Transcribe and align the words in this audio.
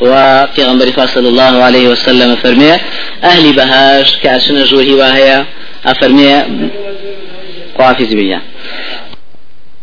وفي 0.00 0.62
غنبري 0.64 0.92
صلى 1.14 1.28
الله 1.28 1.52
عليه 1.66 1.88
وسلم 1.88 2.36
فرمي 2.36 2.72
أهل 3.24 3.52
بهاش 3.52 4.16
كأسنا 4.22 4.64
جوهي 4.64 4.92
وهي 4.94 5.44
أفرمي 5.86 6.30
قوافي 7.78 8.04
زبيا 8.10 8.42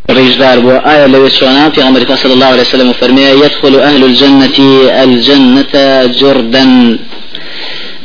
رجدار 0.09 0.59
بو 0.59 0.71
آية 0.71 1.05
لو 1.07 1.29
شونا 1.29 1.69
في 1.69 1.81
غمر 1.81 2.15
صلى 2.23 2.33
الله 2.33 2.45
عليه 2.45 2.61
وسلم 2.61 2.93
فرمي 2.93 3.21
يدخل 3.21 3.75
أهل 3.79 4.03
الجنة 4.03 4.57
الجنة 5.03 5.73
جردا 6.19 6.65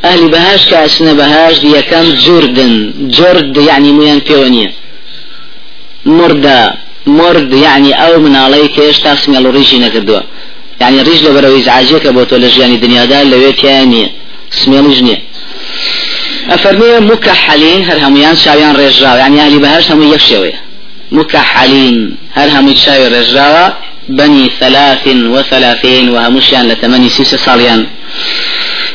أهل 0.05 0.21
بهاش 0.33 0.61
كأسنا 0.71 1.13
بهاش 1.13 1.59
دي 1.59 1.81
كم 1.81 2.07
جردن. 2.25 2.93
جرد 3.17 3.57
يعني 3.57 3.91
ميان 3.91 4.19
فيونية 4.19 4.71
مردا 6.05 6.73
مرد 7.05 7.53
يعني 7.53 7.93
أو 8.05 8.19
من 8.19 8.35
عليك 8.35 8.79
إيش 8.79 8.99
تاسم 8.99 9.33
يلو 9.33 9.49
ريشي 9.49 9.77
نكدوا 9.79 10.19
يعني 10.83 11.01
ريش 11.01 11.19
لبرو 11.23 11.57
إزعاجيك 11.59 12.05
بوتو 12.17 12.35
لجياني 12.43 12.77
دنيا 12.83 13.05
دار 13.11 13.25
لويت 13.31 13.63
يعني 13.63 14.01
اسمي 14.53 14.77
لجنيه 14.85 15.19
أفرمي 16.55 16.91
مكحلين 17.09 17.79
هر 17.89 17.97
هميان 18.05 18.35
شاويان 18.43 18.75
رجاو 18.75 19.15
يعني 19.21 19.37
أهل 19.41 19.59
بهاش 19.63 19.91
هم 19.91 20.01
يكشوي 20.13 20.53
مكحلين 21.17 21.97
هر 22.37 22.49
هم 22.57 22.67
شاوي 22.75 23.07
رجاو 23.07 23.55
بني 24.19 24.43
ثلاث 24.59 25.05
وثلاثين 25.35 26.05
وهمشيان 26.13 26.63
لثماني 26.69 27.09
سيس 27.09 27.35
صاليان 27.35 27.81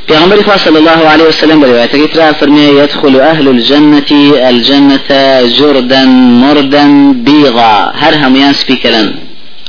پیغمبر 0.08 0.56
صلى 0.56 0.78
الله 0.78 1.00
عليه 1.12 1.24
وسلم 1.24 1.60
برواية 1.60 1.86
كترا 1.86 2.32
فرمي 2.32 2.66
يدخل 2.80 3.14
أهل 3.20 3.48
الجنة 3.48 4.10
الجنة 4.50 5.10
جردا 5.58 6.04
مردا 6.44 6.84
بيضا 7.12 7.92
هر 8.02 8.14
هميان 8.24 8.52
سبيكرا 8.60 9.02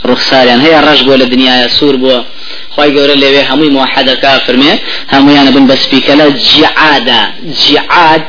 رخصاريان 0.05 0.61
هي 0.61 0.79
الرجب 0.79 1.07
ولا 1.07 1.23
الدنيا 1.23 1.67
سور 1.67 1.95
بو 1.95 2.21
خواهي 2.69 2.99
قورا 2.99 3.15
لوي 3.15 3.41
همي 3.49 3.69
موحدة 3.69 4.15
كافر 4.15 4.57
مي 4.57 4.79
همي 5.13 5.41
أنا 5.41 5.49
بن 5.49 5.67
بس 5.67 5.87
بيكلا 5.87 6.29
جعادة 6.29 7.31
جعاد 7.69 8.23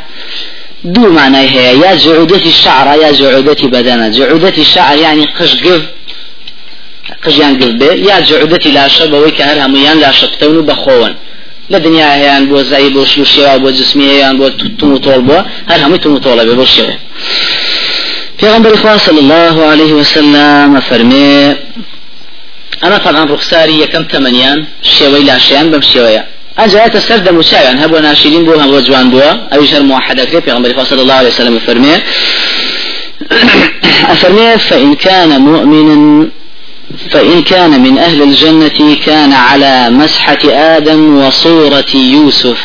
دو 0.85 1.13
معنى 1.13 1.39
هي 1.39 1.79
يا 1.81 1.95
جعودة 1.95 2.37
الشعر 2.37 2.99
يا 2.99 3.13
جعودة 3.13 3.69
بدنة 3.69 4.09
جعودة 4.09 4.55
الشعر 4.59 4.97
يعني 4.99 5.25
قشقف 5.25 5.83
قژیان 7.25 7.55
گرت 7.61 7.77
بێ 7.81 7.91
یا 8.09 8.17
جعودەتی 8.29 8.71
لاشە 8.79 9.05
بەوەی 9.13 9.33
کە 9.37 9.43
هەر 9.49 9.59
هەمویان 9.65 9.97
لاشەکتەون 10.05 10.57
و 10.59 10.67
بەخۆون. 10.71 11.13
لە 11.73 11.79
دنیا 11.87 12.07
هەیەیان 12.15 12.45
بۆ 12.51 12.59
زایی 12.71 12.91
بۆ 12.95 13.03
شوشێوا 13.13 13.57
بۆ 13.63 13.71
جسمی 13.79 14.07
هەیەیان 14.13 14.35
بۆ 14.41 14.47
تم 14.79 14.93
و 14.93 14.99
تۆڵ 15.05 15.21
بووە 15.27 15.41
هەر 15.71 15.81
هەمووی 15.85 16.01
تم 16.05 16.13
و 16.15 16.21
تۆڵە 16.25 16.43
بێ 16.49 16.55
بۆ 16.61 16.67
شێوێ. 16.75 16.97
پێغمبەری 18.41 18.77
خوا 18.83 18.99
صلی 18.99 19.19
الله 19.19 19.65
عليه 19.65 19.93
وسلم 19.93 20.81
فەرمێ 20.81 21.57
ئەمە 22.83 22.99
طبعا 23.05 23.25
ڕوخساری 23.27 23.75
یەکەم 23.85 24.05
تەمەنیان 24.13 24.59
شێوەی 24.83 25.25
لاشیان 25.29 25.67
بەم 25.73 25.83
شێوەیە 25.93 26.23
أجاءت 26.59 26.95
السرد 26.97 27.29
مشاعا 27.29 27.73
هبو 27.85 27.99
ناشرين 27.99 28.45
بو 28.45 28.53
هبو 28.53 28.81
جوان 28.81 29.11
بو. 29.11 29.21
أو 29.55 29.65
شر 29.65 29.83
موحدة 29.83 30.25
كريب 30.25 30.49
يغنبري 30.49 30.85
صلى 30.85 31.03
الله 31.03 31.15
عليه 31.15 31.29
وسلم 31.29 31.59
فرمي 31.59 31.95
أفرمي 34.13 34.59
فإن 34.59 34.95
كان 34.95 35.41
مؤمنا 35.41 36.29
فإن 37.11 37.43
كان 37.43 37.81
من 37.81 37.99
أهل 37.99 38.23
الجنة 38.23 38.97
كان 39.07 39.33
على 39.33 39.91
مسحة 39.91 40.39
آدم 40.45 41.17
وصورة 41.17 41.93
يوسف. 41.95 42.61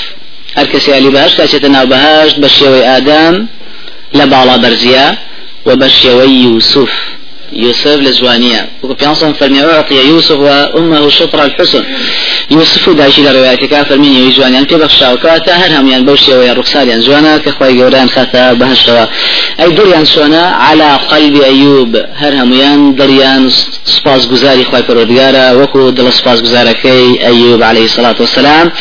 أركسي 0.57 0.97
ألي 0.97 1.09
بهاش 1.09 1.35
كاشتنا 1.35 1.83
بهاش 1.83 2.33
بشيوي 2.39 2.87
آدم 2.97 3.45
لبعلا 4.13 4.57
برزيا 4.57 5.17
وبشيوي 5.65 6.25
يوسف. 6.43 7.14
يوسف 7.53 7.87
لزوانية. 7.87 8.69
وكبيانصا 8.83 9.31
فرمي 9.31 9.63
أعطي 9.63 9.95
يوسف 9.95 10.39
وأمه 10.39 11.09
شطر 11.09 11.43
الحسن. 11.43 11.83
يوسف 12.51 12.89
داشي 12.89 13.21
لروايتك 13.21 13.81
فرمي 13.81 14.07
يزوانيا 14.07 14.59
أنت 14.59 14.73
بخشا 14.73 15.13
وكواتا 15.13 15.53
هرهم 15.53 15.87
يعني 15.87 16.03
بوشي 16.03 16.33
ويا 16.33 16.53
رخصار 16.53 16.87
يعني. 16.87 17.01
زوانا 17.01 17.37
كخواي 17.37 17.81
قوران 17.81 18.09
خاتا 18.09 18.53
بهشتوا 18.53 19.05
أي 19.59 19.71
دريان 19.71 20.05
سونا 20.05 20.41
على 20.41 20.97
قلب 21.11 21.41
أيوب. 21.41 21.95
هرهم 22.15 22.53
يان 22.53 22.95
دريان 22.95 23.49
سباس 23.85 24.27
گزاري 24.27 24.63
خواي 24.63 24.83
فرودگارا 24.83 25.51
وكو 25.51 25.89
دل 25.89 26.13
سباس 26.13 26.41
گزارا 26.41 26.71
كي 26.71 27.25
أيوب 27.25 27.63
عليه 27.63 27.85
الصلاة 27.85 28.15
والسلام. 28.19 28.71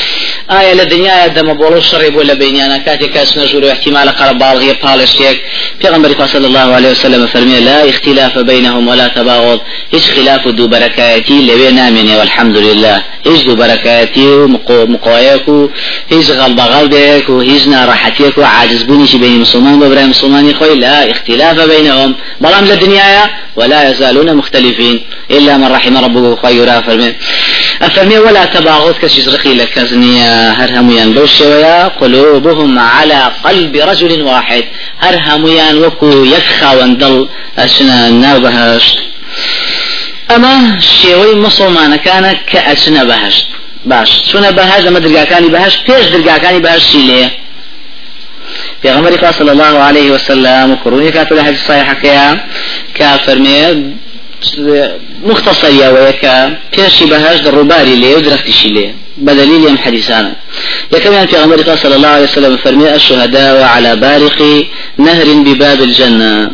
آية 0.51 0.75
لدنيا 0.75 1.27
دم 1.27 1.55
بولو 1.55 1.81
شري 1.81 2.11
بولا 2.11 2.35
بينيانا 2.35 2.79
كاتي 2.79 3.09
كاس 3.09 3.39
نجور 3.39 3.73
احتمال 3.73 4.09
قرب 4.09 4.39
بالغي 4.39 4.77
بالشتيك 4.83 5.41
في 5.81 5.89
غنبري 5.89 6.15
صلى 6.27 6.47
الله 6.47 6.69
عليه 6.77 6.91
وسلم 6.91 7.27
فرمي 7.27 7.61
لا 7.61 7.89
اختلاف 7.91 8.39
بين 8.39 8.54
بينهم 8.55 8.89
ولا 8.89 9.09
تباغض. 9.09 9.61
إيش 9.95 10.11
خلاف 10.11 10.49
دو 10.49 10.65
بركاتي 10.69 11.37
لبي 11.49 11.71
نامني 11.71 12.17
والحمد 12.19 12.57
لله 12.57 13.03
إيش 13.27 13.41
دو 13.43 13.55
بركاتي 13.55 14.27
ومقواياكو 14.71 15.69
إيش 16.13 16.31
غلب 16.31 16.61
غلبك 16.61 17.29
وإيش 17.29 17.69
راحتيك 17.69 18.39
وعاجز 18.39 18.83
بني 18.83 19.07
بين 19.23 19.41
مسلمان 19.41 19.75
وبراهيم 19.83 20.11
مسلمان 20.11 20.55
خوي 20.55 20.75
لا 20.75 21.11
اختلاف 21.11 21.57
بينهم 21.73 22.15
بلام 22.41 22.65
للدنيا 22.65 23.31
ولا 23.57 23.91
يزالون 23.91 24.37
مختلفين 24.37 25.01
إلا 25.31 25.57
من 25.57 25.65
رحم 25.65 25.97
ربه 25.97 26.37
خيرا 26.43 26.81
فرمي 26.81 27.15
أفرمي 27.83 28.19
ولا 28.19 28.45
تباغض 28.45 28.95
كشيش 29.03 29.29
رقي 29.29 29.55
لك 29.55 29.69
كزنيا 29.71 30.53
هرهميان 30.53 31.13
بوشويا 31.13 31.89
قلوبهم 31.89 32.79
على 32.79 33.33
قلب 33.45 33.77
رجل 33.77 34.23
واحد 34.23 34.65
هرهميان 35.01 35.85
وكو 35.85 36.25
يكخى 36.25 36.77
واندل 36.77 37.29
أشنا 37.59 38.11
ناو 38.11 38.41
بهشت 38.41 38.99
أما 40.31 40.81
شيوي 40.81 41.35
مسلمان 41.35 41.97
كان 41.97 42.37
كأشنا 42.53 43.05
بهشت. 43.05 43.47
باش 43.85 44.11
شونا 44.33 44.51
بهشت 44.51 44.87
أما 44.87 44.99
درقاكاني 44.99 45.49
بهشت 45.49 45.91
بيش 45.91 46.07
درقاكاني 46.07 46.59
بهشت 46.59 46.91
شيليه 46.93 47.45
في 48.83 49.33
صلى 49.39 49.53
الله 49.53 49.79
عليه 49.79 50.11
وسلم 50.11 50.71
وكروني 50.73 51.11
كافر 51.11 51.35
الحديث 51.35 51.61
الصحيح 51.63 51.93
كيا. 51.93 52.49
كافر 52.95 53.39
مي 53.39 53.93
مختصر 55.25 55.73
يا 55.81 55.89
ويكا 55.89 56.35
بيشي 56.77 57.05
بهاش 57.05 57.41
الرباري 57.41 57.95
لي 57.97 58.15
ودرختشي 58.15 58.69
لي 58.69 58.95
بدليل 59.19 59.65
يم 59.69 59.79
حديثانا 59.79 60.33
يا 60.93 60.99
كمان 60.99 61.27
في 61.27 61.37
غمر 61.37 61.77
صلى 61.83 61.97
الله 61.97 62.09
عليه 62.09 62.25
وسلم 62.25 62.57
فرمي 62.57 62.95
الشهداء 62.95 63.63
على 63.63 63.97
بارق 63.97 64.39
نهر 64.99 65.29
بباب 65.47 65.83
الجنة. 65.83 66.51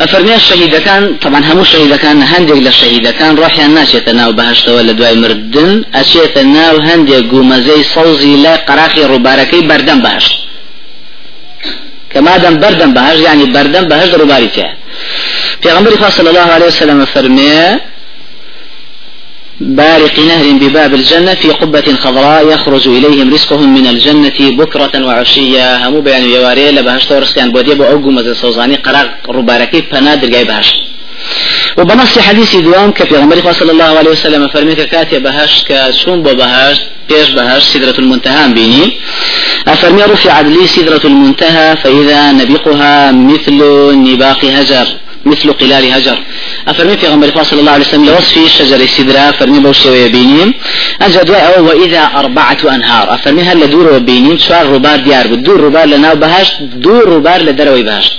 أفرمي 0.00 0.34
الشهيد 0.34 0.76
كان 0.76 1.16
طبعا 1.22 1.40
همو 1.52 1.62
الشهيد 1.62 1.94
كان 1.94 2.22
هندق 2.22 2.54
للشهيد 2.54 3.08
كان 3.08 3.36
روحي 3.36 3.66
الناس 3.66 3.94
يتناو 3.94 4.32
بهشت 4.32 4.68
ولا 4.68 4.92
دواي 4.92 5.14
مردن 5.16 5.84
أشيت 5.94 6.38
الناو 6.38 6.76
هندق 6.88 7.30
قوم 7.30 7.50
زي 7.60 7.82
صوزي 7.82 8.36
لا 8.36 8.56
قراخي 8.56 9.04
رباركي 9.04 9.60
بردن 9.60 10.00
بهشت 10.00 10.32
كما 12.18 12.36
دم 12.36 12.54
بردن 12.64 12.90
بهشت 12.96 13.20
يعني 13.28 13.44
بردن 13.44 13.84
بهشت 13.90 14.14
رباري 14.14 14.48
في 15.62 15.68
غمر 15.74 15.92
صلى 16.18 16.30
الله 16.30 16.48
عليه 16.54 16.66
وسلم 16.66 17.04
فرمي 17.04 17.50
بارق 19.60 20.18
نهر 20.30 20.46
بباب 20.62 20.94
الجنة 20.94 21.34
في 21.34 21.48
قبة 21.50 21.88
خضراء 22.04 22.40
يخرج 22.54 22.88
إليهم 22.88 23.34
رزقهم 23.34 23.74
من 23.74 23.86
الجنة 23.86 24.38
بكرة 24.60 24.94
وعشية. 25.06 25.88
همو 25.88 26.00
بيان 26.00 26.24
يواري 26.24 26.70
لبهشت 26.70 27.12
ورسيان 27.12 27.52
بودي 27.52 27.74
بو 27.74 27.84
أوغو 27.84 28.10
مزل 28.10 28.36
صوزاني 28.36 28.76
قرار 28.76 29.06
رباركي 29.28 29.82
فنادر 29.90 30.28
جاي 30.28 30.44
بهشت 30.44 30.76
وبنص 31.78 32.18
حديث 32.18 32.56
دوام 32.56 32.90
كفي 32.98 33.16
غمر 33.16 33.52
صلى 33.60 33.72
الله 33.72 33.90
عليه 33.98 34.10
وسلم 34.10 34.48
فرميك 34.48 34.80
كاتي 34.92 35.18
بهشت 35.18 35.66
كشون 35.68 36.22
بهشت 36.22 36.82
بيش 37.08 37.30
بهشت 37.30 37.72
سدرة 37.72 37.98
المنتهى 37.98 38.48
بيني؟ 38.48 38.92
أفرمي 39.68 40.02
رفعت 40.02 40.44
لي 40.44 40.66
سدرة 40.66 41.00
المنتهى 41.04 41.76
فإذا 41.76 42.32
نبقها 42.32 43.12
مثل 43.12 43.58
نباق 44.08 44.44
هجر 44.44 44.88
مثل 45.24 45.52
قلال 45.52 45.92
هجر. 45.92 46.18
أفرمي 46.68 46.96
في 46.96 47.06
غمر 47.06 47.42
صلى 47.42 47.60
الله 47.60 47.72
عليه 47.72 47.84
وسلم 47.84 48.04
لوصف 48.06 48.58
شجر 48.58 48.80
السدرة 48.80 49.30
فرمي 49.30 49.58
بوشي 49.60 49.88
ويبينيم 49.88 50.54
أجد 51.02 51.30
وإذا 51.58 52.10
أربعة 52.16 52.58
أنهار. 52.74 53.14
أفرمي 53.14 53.42
هل 53.42 53.60
لدور 53.60 53.92
وبينيم 53.92 54.38
شوار 54.38 54.66
ربار 54.66 54.96
ديار 54.96 55.26
دور 55.34 55.60
ربار 55.60 55.86
لنا 55.86 56.14
بهاش 56.14 56.52
دور 56.60 57.08
ربار 57.08 57.42
لدروي 57.42 57.82
بهاش 57.82 58.10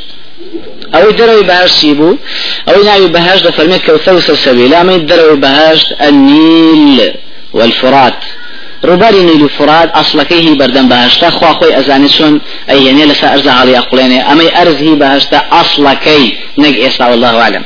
أو 0.95 1.09
دروي 1.11 1.43
بهاش 1.43 1.71
سيبو 1.71 2.15
أو 2.69 2.83
ناوي 2.83 3.07
بهاش 3.07 3.39
فرمي 3.41 3.79
كوثر 3.79 4.19
سلسبيل 4.19 4.73
أما 4.73 4.97
دروي 4.97 5.35
بهاش 5.35 5.85
النيل 6.01 7.13
والفرات. 7.53 8.13
ڕووباری 8.87 9.23
نیل 9.29 9.41
و 9.43 9.47
فراد 9.47 9.89
ئەسڵەکەی 9.97 10.57
بەردەم 10.59 10.87
بەهشتا 10.91 11.29
خوا 11.37 11.51
خۆی 11.59 11.75
ئەزانێت 11.77 12.11
چۆن 12.17 12.33
ئەیێنێ 12.71 13.05
لەسا 13.11 13.27
ئەرزە 13.33 13.51
هەڵی 13.59 13.75
ئەقلێنێ. 13.79 14.19
ئەمەی 14.29 14.49
ئەرزهی 14.57 14.95
بەهشتا 15.01 15.39
ئەسڵەکەی 15.53 16.25
نەک 16.63 16.75
ئێستا 16.83 17.05
والله 17.11 17.35
عالم. 17.43 17.63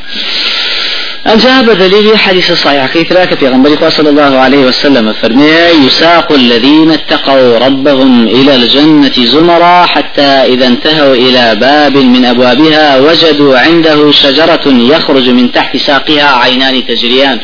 أجاب 1.26 1.70
دليل 1.70 2.18
حديث 2.18 2.52
صحيح. 2.52 2.86
كيتراك 2.86 3.36
في 3.40 3.48
غنبري 3.48 3.90
صلى 3.90 4.10
الله 4.10 4.38
عليه 4.38 4.58
وسلم 4.58 5.14
فرمي 5.14 5.52
يساق 5.88 6.32
الذين 6.32 6.92
اتقوا 6.92 7.58
ربهم 7.58 8.28
إلى 8.28 8.56
الجنة 8.56 9.12
زمرا 9.26 9.86
حتى 9.86 10.22
إذا 10.22 10.68
انتهوا 10.68 11.16
إلى 11.16 11.56
باب 11.56 11.98
من 11.98 12.26
أبوابها 12.26 12.98
وجدوا 13.00 13.58
عنده 13.60 14.12
شجرة 14.12 14.62
يخرج 14.66 15.30
من 15.30 15.52
تحت 15.52 15.78
ساقها 15.78 16.36
عينان 16.38 16.88
تجريان. 16.88 17.40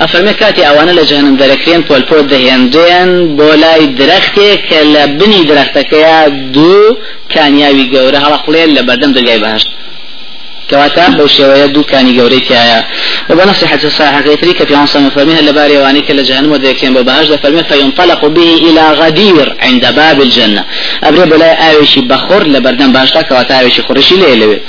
أفرمي 0.00 0.32
كاتي 0.32 0.68
أوانا 0.68 0.90
لجهنم 0.90 1.36
دركرين 1.36 1.84
والفود 1.90 2.26
دهيندين 2.28 3.36
بولاي 3.36 3.86
درختي 3.86 4.56
كلا 4.56 5.06
بني 5.06 5.42
درختك 5.44 5.92
يا 5.92 6.28
دو 6.28 6.96
كان 7.30 7.58
ياوي 7.58 7.98
قورة 7.98 8.16
هلا 8.16 8.36
قليل 8.36 8.74
لبردم 8.74 9.12
دلقاي 9.12 9.38
بهشت 9.38 9.68
كواتا 10.70 11.08
بو 11.08 11.26
شوية 11.26 11.66
دو 11.66 11.82
كاني 11.82 12.20
قوري 12.20 12.40
تيايا 12.40 12.84
وبنفس 13.30 13.64
حديث 13.64 13.84
الصحيح 13.84 14.20
كيتري 14.20 14.52
كفي 14.52 14.74
عن 14.74 14.86
صلى 14.86 15.10
فرميها 15.10 15.40
لباري 15.40 15.76
واني 15.78 16.00
كلا 16.00 16.22
جهنم 16.22 16.52
وديكين 16.52 16.94
ببهاج 16.94 17.32
فرمي 17.42 17.64
فينطلق 17.64 18.26
به 18.26 18.54
إلى 18.70 18.92
غدير 18.92 19.56
عند 19.60 19.94
باب 19.96 20.22
الجنة. 20.22 20.64
أبري 21.04 21.24
بلا 21.30 21.70
آويشي 21.70 22.00
بخور 22.00 22.46
لبردن 22.46 22.92
باشتا 22.92 23.22
كواتا 23.22 23.60
آويشي 23.60 23.82
خورشي 23.82 24.16
ليلوي 24.16 24.60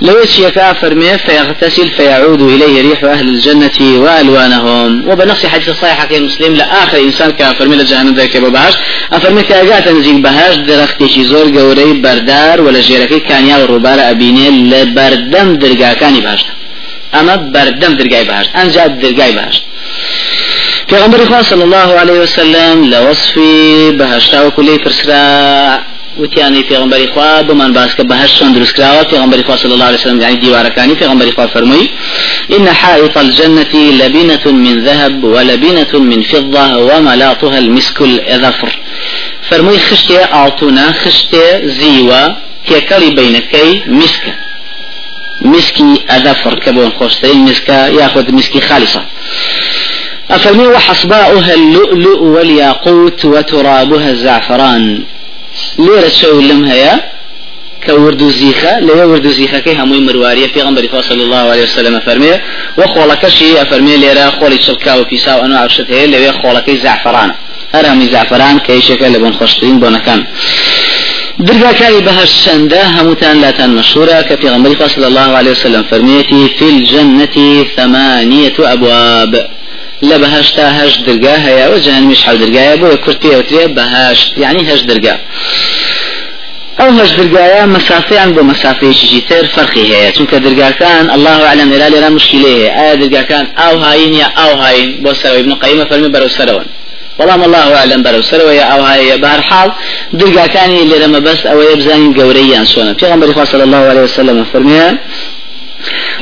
لو 0.00 0.18
يشيكا 0.22 0.72
فرمي 0.72 1.18
فيغتسل 1.18 1.88
فيعود 1.88 2.42
إليه 2.42 2.82
ريح 2.88 3.04
أهل 3.04 3.28
الجنة 3.28 3.78
وألوانهم. 3.80 5.08
وبنفس 5.08 5.46
حديث 5.46 5.68
الصحيح 5.68 6.04
كي 6.04 6.20
مسلم 6.20 6.54
لآخر 6.54 6.98
إنسان 6.98 7.30
كافرمي 7.30 7.76
لجهنم 7.76 8.14
ذاك 8.14 8.36
ببهاج 8.36 8.74
أفرمي 9.12 9.42
كاجات 9.42 9.88
نزيق 9.88 10.14
بهاج 10.14 10.56
درختي 10.56 11.24
زور 11.24 11.58
قوري 11.58 11.92
بردار 11.92 12.60
ولا 12.60 12.80
جيركي 12.80 13.20
كان 13.20 13.46
يا 13.46 13.56
وربال 13.56 14.00
أبيني 14.00 14.50
لبردم 14.50 15.17
درقا 15.62 15.92
كاني 15.92 16.20
بهاشتا 16.20 16.52
أما 17.14 17.36
بردم 17.36 17.92
درقاي 17.94 18.24
بهاشت 18.24 18.50
أنجا 18.56 18.86
درقاي 18.86 19.32
بهاشت 19.32 19.62
پیغمبر 20.88 21.24
خدا 21.24 21.42
صلى 21.42 21.64
الله 21.64 21.88
عليه 22.00 22.18
وسلم 22.20 22.90
لوصفي 22.90 23.90
بهشتا 23.90 24.42
وكلي 24.46 24.78
فرسرا 24.84 25.78
وتیانی 26.18 26.62
پیغمبری 26.62 27.06
خوا 27.06 27.42
بمان 27.42 27.72
باس 27.72 27.94
که 27.94 28.02
بهش 28.02 28.38
چند 28.38 28.54
درست 28.54 28.74
کراوه 28.74 29.04
پیغمبری 29.04 29.42
خوا 29.42 29.56
صلی 29.56 29.72
الله 29.72 29.84
علیه 29.84 29.98
وسلم 29.98 30.20
یعنی 30.20 30.36
دیوارکانی 30.36 30.94
پیغمبری 30.94 31.30
خوا 31.30 31.46
فرموی 31.46 31.88
إن 32.56 32.68
حائط 32.68 33.16
الجنة 33.16 33.74
لبنة 33.74 34.52
من 34.52 34.84
ذهب 34.84 35.24
ولبنة 35.24 35.92
من 35.94 36.22
فضة 36.22 36.76
وملاطها 36.76 37.58
المسك 37.58 38.00
الأذفر 38.00 38.72
فرموي 39.50 39.78
خشتي 39.78 40.24
أعطونا 40.24 40.92
خشتي 40.92 41.68
زيوة 41.68 42.36
تيكالي 42.68 43.10
بينكي 43.10 43.82
مسك 43.86 44.24
مسكي 45.40 46.04
أذفر 46.10 46.58
كبون 46.58 46.90
خوشتين 46.90 47.38
مسكا 47.38 47.88
يأخذ 47.88 48.32
مسكي 48.32 48.60
خالصة 48.60 49.02
أفرمي 50.30 50.66
وحصباؤها 50.66 51.54
اللؤلؤ 51.54 52.22
والياقوت 52.22 53.24
وترابها 53.24 54.10
الزعفران. 54.10 55.04
ليرة 55.78 56.08
شو 56.08 56.40
لم 56.40 56.64
هيا 56.64 57.10
كوردو 57.86 58.30
زيخة 58.30 58.78
ليه 58.78 59.04
وردو 59.06 59.30
زيخة 59.30 59.58
كي 59.58 59.72
هموي 59.72 60.00
مروارية. 60.00 60.46
في 60.46 60.62
غنبري 60.62 60.88
صلى 61.02 61.22
الله 61.22 61.36
عليه 61.36 61.62
وسلم 61.62 62.00
فرمي 62.00 62.40
وخولك 62.78 63.28
شيء 63.28 63.64
فرمي 63.64 63.96
ليرة 63.96 64.30
خولي 64.30 64.62
شبكا 64.62 64.94
وكيسا 64.94 65.36
وأنواع 65.36 65.60
عشته 65.60 66.04
ليه 66.04 66.30
خولك 66.30 66.70
زعفران. 66.70 67.34
هرمي 67.74 68.06
زعفران 68.06 68.58
كي 68.58 68.80
شكل 68.80 69.12
لبون 69.12 69.32
خوشتين 69.32 69.80
بونكان 69.80 70.24
درجة 71.38 71.72
كاري 71.72 72.00
بهش 72.00 72.28
سنده 72.28 72.82
هموتان 72.86 73.40
لا 73.40 73.66
مشهورة 73.66 74.20
كفي 74.20 74.48
غنبري 74.48 74.88
صلى 74.88 75.06
الله 75.06 75.20
عليه 75.20 75.50
وسلم 75.50 75.82
فرميتي 75.90 76.48
في 76.48 76.68
الجنة 76.68 77.64
ثمانية 77.76 78.52
أبواب. 78.58 79.50
درجة 81.06 81.34
هيا 81.36 81.68
وجهنم 81.68 82.10
مش 82.10 82.22
حال 82.22 82.38
درجة 82.38 82.74
بو 82.74 82.96
كرتي 82.96 83.28
وتري 83.28 83.66
بهشت 83.66 84.38
يعني 84.38 84.74
هش 84.74 84.80
درجة. 84.80 85.20
أو 86.80 86.90
هش 86.90 87.10
درجة 87.10 87.66
مسافة 87.66 88.20
عن 88.20 88.32
بو 88.32 88.42
مسافة 88.42 88.92
شيء 88.92 89.22
تر 89.28 89.46
فرقي 89.46 89.94
هي. 89.94 90.12
چونك 90.12 90.34
درجة 90.34 90.70
كان 90.70 91.10
الله 91.10 91.46
أعلم 91.46 91.72
إلى 91.72 91.98
لنا 91.98 92.08
مشكلة 92.08 92.48
آية 92.82 92.94
درجة 92.94 93.22
كان 93.22 93.46
أو 93.46 93.78
هاين 93.78 94.14
يا 94.14 94.24
أو 94.24 94.58
هاين. 94.58 95.02
بو 95.02 95.12
سوى 95.12 95.40
ابن 95.40 95.52
قيمة 95.52 95.84
والله 97.18 97.44
الله 97.44 98.92
هاي 98.92 99.18
بهر 99.18 99.40
حال. 99.42 99.72
درجة 100.12 100.46
كان 100.46 100.70
اللي 100.70 100.98
لما 100.98 101.18
بس 101.18 101.46
أو 101.46 101.60
يبزاني 101.62 102.22
قوريا 102.22 102.64
سونا. 102.64 102.94
في 102.94 103.06
غنبري 103.06 103.46
صلى 103.46 103.64
الله 103.64 103.78
عليه 103.78 104.02
وسلم 104.02 104.44
فرمي 104.52 104.98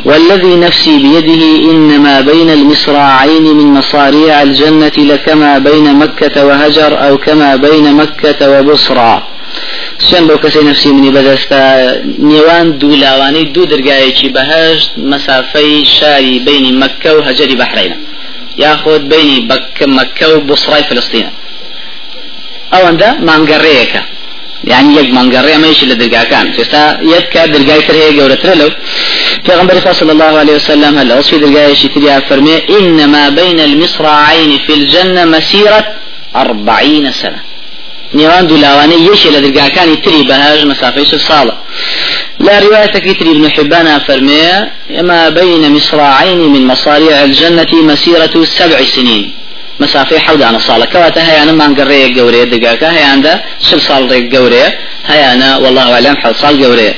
والذي 0.04 0.56
نفسي 0.56 0.98
بيده 0.98 1.70
إنما 1.70 2.20
بين 2.20 2.50
المصراعين 2.50 3.42
من 3.42 3.66
مصاريع 3.66 4.42
الجنة 4.42 4.92
لكما 4.98 5.58
بين 5.58 5.94
مكة 5.94 6.46
وهجر 6.46 7.08
أو 7.08 7.18
كما 7.18 7.56
بين 7.56 7.94
مكة 7.94 8.40
وبصرى. 8.50 9.22
سوێن 9.98 10.24
بۆ 10.28 10.36
کەسی 10.42 10.60
نفسی 10.70 10.88
منی 10.92 11.10
بەدەستە 11.16 11.62
نێوان 12.30 12.66
دوو 12.80 12.96
لاوانەی 13.02 13.44
دوو 13.54 13.66
دەرگایەکی 13.72 14.28
بەهشت 14.36 14.90
مەسافەی 15.10 15.84
شاری 15.96 16.38
بینی 16.46 16.72
مەکە 16.80 17.10
و 17.16 17.24
هەجری 17.28 17.56
یاخود 18.58 19.08
بینی 19.08 19.48
مەکە 19.96 20.26
و 20.32 20.40
بوسڕای 20.48 20.84
فلستینە 20.88 21.32
ئەوەندە 22.72 23.10
مانگەڕەیەەکە 23.28 24.02
يعني 24.64 24.96
يك 24.96 25.10
مانغري 25.10 25.56
ما 25.58 25.66
يشيل 25.66 25.90
الدرجاكان 25.90 26.52
فسا 26.52 26.98
يدك 27.02 27.36
درجاي 27.38 27.80
ترى 27.82 28.16
جورة 28.16 28.54
لو. 28.54 28.70
في 29.44 29.92
صلى 29.92 30.12
الله 30.12 30.24
عليه 30.38 30.54
وسلم 30.54 30.98
هل 30.98 31.12
أصفي 31.12 31.38
درجاي 31.38 31.76
شتريا 31.76 32.20
فرمي 32.20 32.56
إنما 32.78 33.28
بين 33.28 33.60
المصراعين 33.60 34.58
في 34.66 34.74
الجنة 34.74 35.24
مسيرة 35.24 35.84
أربعين 36.36 37.12
سنة. 37.12 37.40
نيوان 38.14 38.46
دولاواني 38.46 39.06
يشي 39.06 39.28
لدرجاكان 39.30 40.02
تري 40.02 40.22
بهاج 40.22 40.66
مسافة 40.66 41.18
صالة 41.18 41.56
لا 42.38 42.58
رواية 42.58 42.86
كتري 42.86 43.30
ابن 43.30 43.50
حبان 43.50 43.98
فرمي 43.98 44.42
ما 44.90 45.28
بين 45.28 45.72
مصراعين 45.72 46.38
من 46.38 46.66
مصاريع 46.66 47.24
الجنة 47.24 47.72
مسيرة 47.72 48.44
سبع 48.44 48.82
سنين. 48.82 49.32
مسافة 49.80 50.18
حود 50.18 50.42
عن 50.42 50.58
صالة 50.58 50.84
كواتا 50.84 51.22
هي 51.30 51.42
أنا 51.42 51.52
ما 51.52 51.66
نقرأ 51.66 52.06
جورية 52.06 52.44
دقاقة 52.44 52.88
هي 52.88 53.02
عنده 53.02 53.44
شل 53.70 53.80
صال 53.80 54.10
ريق 54.12 54.22
جورية 54.22 54.78
هي 55.06 55.32
أنا 55.32 55.56
والله 55.56 55.92
أعلم 55.92 56.16
حول 56.16 56.34
صال 56.34 56.60
جورية 56.62 56.94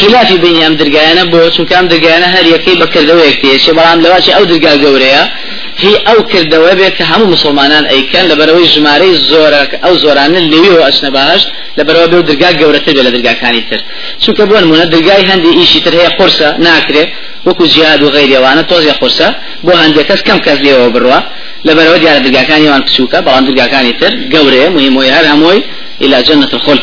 خلافي 0.00 0.36
بيني 0.38 0.66
أم 0.66 0.74
درجانا 0.74 1.24
بو 1.24 1.50
شو 1.50 1.64
كان 1.64 1.88
درجانا 1.88 2.26
هل 2.26 2.46
يكي 2.46 2.74
بكر 2.74 3.02
دويكتي 3.02 3.58
شي 3.58 3.72
برام 3.72 4.00
لواشي 4.00 4.36
أو 4.36 4.44
درجا 4.44 4.76
جورية 4.76 5.32
هي 5.78 5.96
أو 5.96 6.22
كردوا 6.24 6.74
بك 6.74 7.02
هم 7.02 7.30
مسلمانان 7.30 7.84
أي 7.84 8.02
كان 8.02 8.28
لبروي 8.28 8.66
جماري 8.66 9.14
زورك 9.14 9.80
أو 9.84 9.96
زوران 9.96 10.36
اللي 10.36 10.68
هو 10.70 10.78
أشنباش. 10.88 11.46
لبروي 11.78 12.06
بيو 12.12 12.20
درجا 12.20 12.50
جورة 12.60 12.78
تبي 12.86 13.02
لدرجا 13.02 13.32
كان 13.40 13.54
يتر 13.54 13.80
شو 14.24 14.32
كبون 14.32 14.64
من 14.70 14.88
درجا 14.94 15.14
هندي 15.30 15.50
إيشي 15.58 15.80
تر 15.84 15.94
هي 15.94 16.06
قرصة 16.18 16.48
ناكره 16.66 17.06
وكو 17.46 17.64
جهاد 17.74 18.02
وغيره 18.02 18.38
وأنا 18.42 18.62
توزي 18.62 18.90
قرصة 18.90 19.28
بو 19.64 19.72
هندي 19.82 20.02
كس 20.08 20.20
كم 20.26 20.38
كز 20.46 20.58
ليه 20.64 20.88
بروا 20.94 21.20
لبرو 21.66 21.96
دیارە 22.02 22.20
دەرگاکانیوان 22.26 22.82
کچووکە 22.86 23.18
بەڵام 23.26 23.44
دەرگاکانی 23.48 23.92
تر 24.00 24.12
گەورەیە 24.32 24.68
مهمۆی 24.76 25.10
هەر 25.16 25.24
هەمووی 25.32 25.60
إلى 26.02 26.22
جنة 26.22 26.48
الخلد 26.52 26.82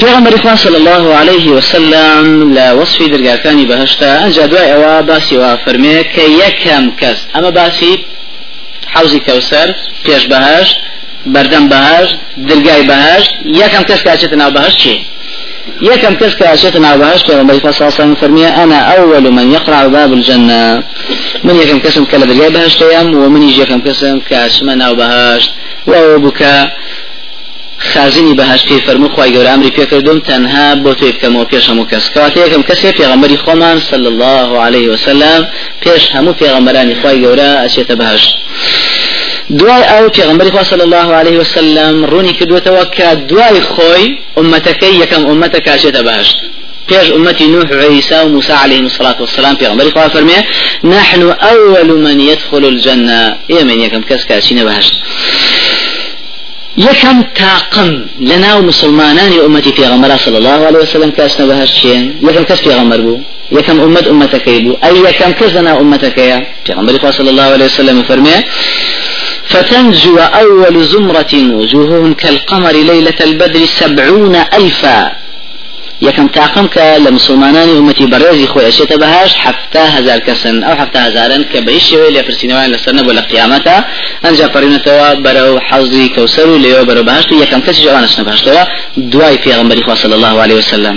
پیغمبر 0.00 0.36
خدا 0.36 0.56
صلى 0.56 0.76
الله 0.76 1.14
عليه 1.14 1.48
وسلم 1.48 2.52
لا 2.54 2.72
وصف 2.72 3.02
درجة 3.02 3.36
كان 3.36 3.66
بهشتا 3.66 4.24
أنجا 4.24 4.46
دواء 4.46 4.74
أوا 4.74 5.00
باسي 5.00 5.38
وفرمي 5.38 6.04
كي 6.04 6.38
يكم 6.38 6.90
كز 7.00 7.18
أما 7.36 7.50
باسي 7.50 8.04
حوزي 8.86 9.18
كوسر 9.18 9.74
بيش 10.06 10.24
بهاش 11.26 11.46
بردم 11.46 11.68
بهاش 11.68 12.08
درجاي 12.36 12.82
بهاش 12.82 13.24
يكم 13.44 13.82
كز 13.82 14.02
كاشتنا 14.02 14.48
بهاش 14.48 14.76
چي 14.76 14.96
يكم 15.82 16.14
كس 16.14 16.34
كاشتنا 16.34 16.94
وبهش 16.94 17.22
پیغمبر 17.22 17.54
صلى 17.58 17.70
الله 17.70 17.76
عليه 17.82 17.86
وسلم 17.86 18.14
فرمي 18.14 18.46
أنا 18.46 18.78
أول 18.96 19.30
من 19.30 19.52
يقرع 19.52 19.86
باب 19.86 20.12
الجنة. 20.12 20.82
من 21.44 21.56
يكم 21.56 21.78
كسم 21.78 22.04
كلا 22.04 22.26
درجة 22.26 22.48
بهش 22.48 22.74
تيام 22.74 23.14
ومن 23.14 23.42
يجي 23.42 23.60
يكم 23.62 23.80
كسم 23.80 24.20
كاسمنا 24.20 24.90
وبهش 24.90 25.50
وبكى 25.86 26.68
خازنی 27.78 28.34
بەهاش 28.34 28.62
پێ 28.68 28.76
فەرمو 28.86 29.08
خی 29.14 29.30
گەورە 29.34 29.50
ئەمری 29.52 29.70
پێکردوم 29.78 30.18
تەنها 30.28 30.66
بۆ 30.84 30.92
تۆی 30.98 31.12
بکەمەوە 31.14 31.46
پێش 31.52 31.64
هەموو 31.70 31.90
کەس 31.92 32.04
کەواتە 32.12 32.38
یەکەم 32.44 32.62
کەسێ 32.68 32.90
پێغەمبەری 32.98 33.38
خۆمان 33.44 33.78
صلی 33.90 34.08
الله 34.12 34.48
عليه 34.64 34.88
وسلم 34.92 35.40
پێش 35.82 36.02
هەموو 36.14 36.38
پێغەمبەرانی 36.40 36.94
خی 37.00 37.16
گەورە 37.24 37.50
ئەچێتە 37.62 37.94
بەهشت 38.00 38.34
دوای 39.50 39.82
ئەو 39.82 40.08
پێغمبەری 40.16 40.50
خوا 40.50 40.62
صلی 40.62 40.82
الله 40.82 41.14
عليه 41.14 41.38
وسلم 41.38 42.06
ڕوونی 42.06 42.34
کردوێتەوە 42.38 42.84
کە 42.96 43.08
دوای 43.30 43.60
خۆی 43.60 44.06
ئومەتەکەی 44.38 44.94
یەکەم 45.02 45.22
ئومەتە 45.28 45.58
کاشێتە 45.66 46.02
بەهشت 46.06 46.38
بيج 46.88 47.12
أمتي 47.12 47.46
نوح 47.46 47.70
وعيسى 47.72 48.22
وموسى 48.24 48.52
عليهم 48.52 48.86
الصلاة 48.86 49.16
والسلام 49.20 49.56
في 49.56 49.66
غنبري 49.66 49.90
خواه 49.90 50.08
فرمي 50.08 50.32
نحن 50.84 51.22
أول 51.22 51.88
من 52.06 52.20
يدخل 52.20 52.64
الجنة. 52.64 53.36
إيه 53.50 53.64
من 53.64 53.80
يكم 53.80 54.02
كسكا 54.02 54.40
شين 54.40 54.64
بهشت 54.64 54.94
عليه 56.78 56.90
يكم 56.90 57.22
تاقم 57.22 58.06
لنا 58.20 58.54
ومسلمانان 58.54 59.32
أمتي 59.46 59.72
في 59.72 59.86
غمرة 59.86 60.16
صلى 60.16 60.38
الله 60.38 60.66
عليه 60.66 60.78
وسلم 60.78 61.10
كاسنا 61.10 61.46
بهرشين 61.46 62.20
يكم 62.22 62.42
كس 62.42 62.60
في 62.60 62.70
غمر 62.70 63.00
بو؟ 63.00 63.18
يكم 63.52 63.80
أمة 63.80 64.06
أمتك 64.10 64.48
يبو 64.48 64.76
أي 64.84 64.96
يكم 65.08 65.32
كزنا 65.40 65.80
أمتك 65.80 66.18
يا 66.18 66.46
في 66.64 66.72
غمر 66.72 67.10
صلى 67.10 67.30
الله 67.30 67.42
عليه 67.42 67.64
وسلم 67.64 68.02
فرمي 68.02 68.36
فتنجو 69.52 70.18
أول 70.18 70.84
زمرة 70.84 71.34
وجوههم 71.34 72.14
كالقمر 72.14 72.72
ليلة 72.72 73.18
البدر 73.20 73.64
سبعون 73.64 74.34
ألفا. 74.58 75.24
یەکەم 76.02 76.28
تاقم 76.32 76.66
لە 77.04 77.10
مسلمانانی 77.10 77.72
ومەتی 77.72 78.06
بەڕێزی 78.12 78.46
خۆی 78.52 78.64
ئەشێتە 78.68 78.96
بەهاش 79.02 79.32
حفتا 79.44 79.84
هزار 79.96 80.18
کەسن 80.18 80.56
ئەو 80.66 80.74
حفتا 80.80 81.00
هزارن 81.00 81.44
کە 81.52 81.58
بە 81.66 81.70
هیچ 81.76 81.84
شێوەیە 81.90 82.10
لێپرسینەوەیان 82.14 82.70
لەسەر 82.74 82.92
نەبوو 82.98 83.16
لە 83.18 83.22
قیامەتە 83.30 83.76
ئەنجا 84.24 84.46
پەڕینەتەوە 84.54 85.08
بەرەو 85.24 85.52
حەوزی 85.68 86.08
کەوسەر 86.14 86.46
و 86.48 86.58
لێەوە 86.64 86.84
بەرەو 86.88 87.04
بەهشت 87.08 87.32
و 87.32 87.40
یەکەم 87.44 87.60
کەسی 87.66 87.82
جوانش 87.84 88.14
نەباشتەوە 88.20 88.62
دوای 89.12 89.36
پێغمبەری 89.44 89.82
الله 90.18 90.34
عليه 90.42 90.54
وسلم. 90.54 90.96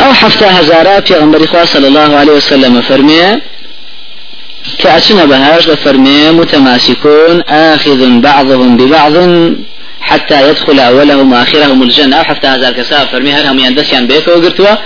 أو 0.00 0.12
حفتا 0.12 0.48
هزارا 0.58 1.00
پێغمبەری 1.00 1.46
خوا 1.46 1.64
صلی 1.64 1.86
الله 1.86 2.10
عليه 2.20 2.32
وسلم 2.32 2.80
فرمي 2.80 3.20
كأتنا 4.78 5.24
بهاش 5.24 5.68
لفرمي 5.68 6.30
متماسكون 6.30 7.40
آخذ 7.48 8.20
بعضهم 8.20 8.76
ببعض 8.76 9.12
حتى 10.00 10.48
يدخل 10.48 10.80
أولهم 10.80 11.32
وآخرهم 11.32 11.82
الجنة. 11.82 12.16
أو 12.16 12.24
حتى 12.24 12.46
هزار 12.46 12.72
كساب 12.72 13.08
فرمي 13.08 13.32
هرهم 13.32 13.58
يندسيان 13.58 14.06
بيك 14.06 14.28
وقرتوا 14.28 14.76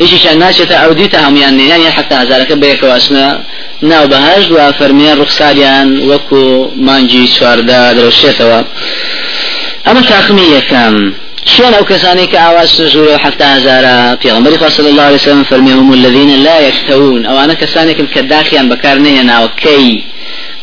إيش 0.00 0.14
شان 0.14 0.38
ناشتا 0.38 0.74
أو 0.74 0.92
هم 1.28 1.36
يعني 1.36 1.68
يعني 1.68 1.90
حتى 1.90 2.14
هزارك 2.14 2.52
بيك 2.52 2.82
واسنا 2.82 3.42
ناو 3.82 4.06
بهاج 4.06 4.52
وفرمي 4.52 5.12
رخصاريان 5.12 6.10
وكو 6.10 6.70
مانجي 6.76 7.26
سواردا 7.26 7.92
دروشيتوا 7.92 8.62
أما 9.88 10.00
تاخمية 10.00 10.60
كام 10.60 11.14
شلون 11.44 11.74
أو 11.74 11.84
كساني 11.84 12.38
أواز 12.38 12.68
سجور 12.68 13.18
حتى 13.18 13.44
هزارا 13.44 14.16
في 14.16 14.30
غمر 14.30 14.68
صلى 14.68 14.88
الله 14.88 15.02
عليه 15.02 15.14
وسلم 15.14 15.44
فرميهم 15.44 15.92
الذين 15.92 16.42
لا 16.42 16.60
يكتوون 16.60 17.26
أو 17.26 17.38
أنا 17.38 17.54
كساني 17.54 17.94
كم 17.94 18.06
كداخيان 18.06 18.68
بكارني 18.68 19.20
أنا 19.20 19.44
وكي 19.44 20.04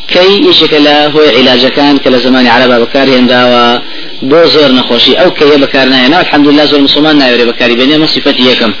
كي 0.08 0.48
يشك 0.48 0.72
لا 0.74 1.06
هو 1.06 1.20
علاج 1.20 1.66
كان 1.66 1.98
كلا 1.98 2.18
زمان 2.18 2.46
عربا 2.46 2.78
بكاري 2.78 3.18
هنداوا 3.18 3.78
بو 4.22 4.44
زور 4.44 4.72
نخوشي 4.72 5.14
أو 5.14 5.30
كي 5.30 5.56
بكارنا 5.56 6.06
هنا 6.06 6.20
الحمد 6.20 6.46
لله 6.48 6.64
زور 6.64 6.80
مسلمان 6.80 7.18
نايوري 7.18 7.44
بكاري 7.44 7.74
بينما 7.74 8.06
صفتي 8.06 8.52
يكم 8.52 8.72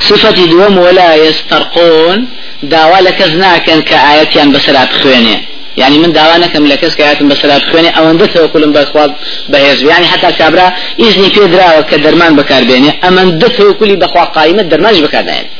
صفتي 0.00 0.46
دوم 0.46 0.78
ولا 0.78 1.14
يسترقون 1.14 2.28
داوا 2.62 3.00
لكزنا 3.00 3.58
كان 3.58 3.82
كآياتيان 3.82 4.52
بسرات 4.52 4.92
خويني 5.02 5.49
يعني 5.76 5.98
من 5.98 6.12
دعوانا 6.12 6.46
كم 6.46 6.66
لكس 6.66 6.94
كآيات 6.94 7.22
بسرات 7.22 7.62
خويني 7.62 7.88
أو 7.98 8.10
اندته 8.10 8.44
وكل 8.44 8.70
بخواب 8.70 9.14
بهيز 9.48 9.82
يعني 9.82 10.06
حتى 10.06 10.32
كابرا 10.32 10.72
إذني 11.00 11.30
في 11.30 11.46
درا 11.46 11.78
وكدرمان 11.78 12.36
بكار 12.36 12.64
بيني 12.64 12.90
اما 13.08 13.22
اندته 13.22 13.68
وكل 13.68 13.96
بخوا 13.96 14.24
قائمة 14.24 14.62
درماج 14.62 15.02
بكار 15.02 15.24
يعني 15.24 15.50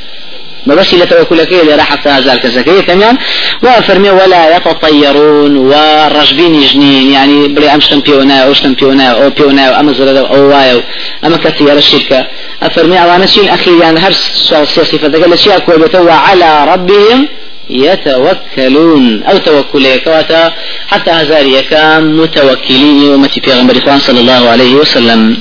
ما 0.66 0.74
بس 0.74 0.94
إلى 0.94 1.06
توكلك 1.06 1.52
إلى 1.52 1.74
راح 1.74 2.06
هزار 2.06 2.36
كسكية 2.36 2.80
كمان 2.80 3.16
وفرمي 3.62 4.10
ولا 4.10 4.56
يتطيرون 4.56 5.56
ورجبين 5.56 6.60
جنين 6.60 7.12
يعني 7.12 7.48
بلي 7.48 7.74
أمش 7.74 7.86
تنبيونا 7.88 8.44
أو 8.44 8.52
تنبيونا 8.52 9.06
أو 9.08 9.30
بيونا 9.30 9.68
أو 9.68 9.80
أمزر 9.80 10.18
أو 10.18 10.48
وايو 10.48 10.82
أما 11.24 11.36
كثير 11.36 11.72
الشركة. 11.72 12.26
أفرمي 12.62 13.02
أوانا 13.02 13.26
شين 13.26 13.48
أخي 13.48 13.78
يعني 13.80 14.00
هر 14.00 14.12
سؤال 14.12 14.68
سياسي 14.68 14.98
فدقل 14.98 15.32
الشيء 15.32 15.56
أكوي 15.56 16.04
وعلى 16.06 16.64
ربهم 16.64 17.28
يتوكلون. 17.70 19.22
أو 19.22 19.36
توكلي 19.36 19.98
كواتا 19.98 20.52
حتى 20.88 21.10
هزاري 21.10 21.62
كان 21.62 22.16
متوكلين 22.16 23.02
يومتي 23.02 23.40
في 23.40 23.98
صلى 23.98 24.20
الله 24.20 24.48
عليه 24.48 24.74
وسلم. 24.74 25.36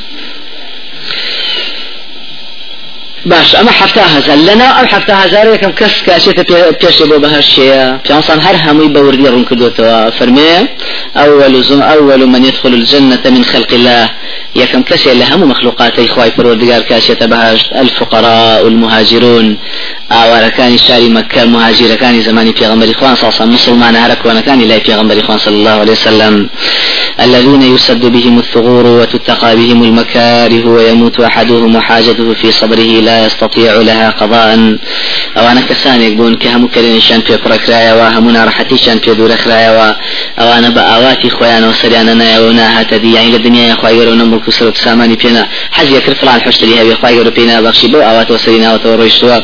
باش 3.26 3.56
أما 3.56 3.72
حفتا 3.72 4.02
هزار 4.18 4.38
لنا 4.38 4.82
ام 4.82 4.88
حفتا 4.88 5.26
هزار 5.26 5.56
كم 5.56 5.72
كس 5.72 6.04
كاشيت 6.04 6.40
بيش 6.86 7.02
بو 7.04 7.18
بهالشيء 7.20 7.98
بيانصان 8.08 8.40
هر 8.42 8.56
همي 8.66 8.88
بوردي 8.88 9.28
رون 9.30 9.44
كدوتوا. 9.46 10.10
فرمي 10.10 10.68
أول 11.16 11.64
زم 11.64 11.82
أول 11.82 12.26
من 12.26 12.46
يدخل 12.46 12.74
الجنة 12.74 13.24
من 13.26 13.44
خلق 13.46 13.74
الله. 13.74 14.10
يا 14.56 14.66
كم 14.66 14.82
كسي 14.82 15.14
لهم 15.14 15.50
مخلوقات 15.50 16.00
اخواي 16.00 16.32
فرودگار 16.32 16.82
كاشيت 16.82 17.24
بهاش 17.24 17.70
الفقراء 17.76 18.66
والمهاجرون. 18.66 19.58
اواركان 20.12 20.78
شاري 20.78 21.10
مكة 21.10 21.46
مهاجر 21.46 21.96
كان 21.96 22.22
زماني 22.22 22.54
في 22.54 22.68
غمر 22.68 22.92
إخوان 22.92 23.16
صلى 23.16 23.30
الله 23.30 23.34
عليه 23.34 23.36
وسلم 23.36 23.54
مسلمان 23.54 23.96
هرك 23.96 24.26
وأنا 24.26 24.42
كان 24.42 24.62
لا 24.62 24.80
في 24.80 24.94
غمر 24.94 25.20
إخوان 25.20 25.38
صلى 25.38 25.56
الله 25.56 25.72
عليه 25.72 25.92
وسلم. 25.92 26.50
الذين 27.22 27.62
يسد 27.62 28.06
بهم 28.06 28.40
الثغور 28.40 28.86
وتتقى 28.86 29.56
بهم 29.56 29.84
المكاره 29.84 30.70
ويموت 30.70 31.20
أحدهم 31.20 31.76
وحاجته 31.76 32.34
في 32.34 32.52
صدره 32.52 32.82
لا 32.82 33.26
يستطيع 33.26 33.74
لها 33.74 34.10
قضاء. 34.10 34.78
أو 35.38 35.48
أنا 35.48 35.62
كسان 35.62 36.02
يقولون 36.02 36.36
كهم 36.36 36.68
كلين 36.68 37.00
شان 37.00 37.22
في 37.22 37.38
بركرايا 37.46 37.94
وهمنا 37.94 38.46
راحتي 38.46 38.78
شان 38.78 39.00
في 39.00 39.14
دور 39.14 39.36
خرايا 39.38 39.96
أو 40.40 40.54
أنا 40.54 40.70
بآواتي 40.70 41.30
خويانا 41.30 41.70
وسريانا 41.70 42.14
نايا 42.14 42.40
ونا 42.40 42.82
هتدي 42.82 43.14
يعني 43.14 43.36
الدنيا 43.36 43.68
يا 43.68 43.76
خويا 43.76 43.92
يرون 43.92 44.32
ملك 44.32 44.50
سرت 44.50 44.78
ساماني 44.78 45.16
بينا. 45.16 45.48
حج 45.72 45.92
يكر 45.92 46.16
فلان 46.16 46.42
حشت 46.42 46.64
لي 46.64 46.82
هذه 46.82 46.94
خويا 47.02 47.12
يرون 47.12 47.30
بينا 47.30 47.62
بخشي. 47.62 47.88
بو 47.88 48.00
آوات 48.02 48.32
وسرينا 48.32 48.74
وتوريشتوا 48.74 49.40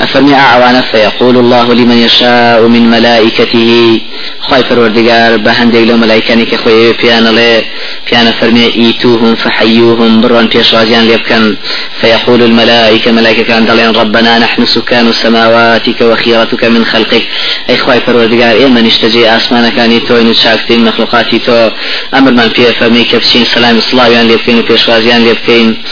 أفرمي 0.00 0.34
اعوانا 0.34 0.80
فيقول 0.80 1.36
الله 1.36 1.74
لمن 1.74 1.98
يشاء 1.98 2.66
من 2.66 2.90
ملائكته. 2.90 4.00
خوي 4.48 4.62
فروردگار 4.64 5.36
بهندق 5.36 5.80
لو 5.80 5.96
ملائكاني 5.96 6.44
كخوي 6.44 6.92
بيانا 6.92 7.28
لي 7.28 7.64
بيانا 8.10 8.30
فرمي 8.40 8.66
ايتوهم 8.76 9.34
فحيوهم 9.34 10.20
برون 10.20 10.46
بيش 10.46 10.74
رازيان 10.74 11.04
ليبكن 11.08 11.56
فيقول 12.00 12.42
الملائكة 12.42 13.12
ملائكة 13.12 13.42
كان 13.42 13.66
دلين 13.66 13.90
ربنا 13.90 14.38
نحن 14.38 14.66
سكان 14.66 15.12
سماواتك 15.12 16.00
وخيرتك 16.00 16.64
من 16.64 16.84
خلقك 16.84 17.22
اي 17.70 17.76
خوي 17.76 18.00
فروردگار 18.00 18.50
اي 18.56 18.66
من 18.66 18.86
اشتجي 18.86 19.36
اسمانا 19.36 19.68
كان 19.68 19.92
يتوين 19.92 20.28
وشاكتين 20.28 20.84
مخلوقاتي 20.84 21.38
تو. 21.38 21.70
أمر 22.14 22.30
من 22.30 22.48
فيه 22.48 22.70
فرمي 22.70 23.04
كبسين 23.04 23.44
سلام 23.44 23.80
صلاويان 23.80 24.28
ليبكين 24.28 24.58
وبيش 24.58 24.90
رازيان 24.90 25.24
ليبكين 25.24 25.82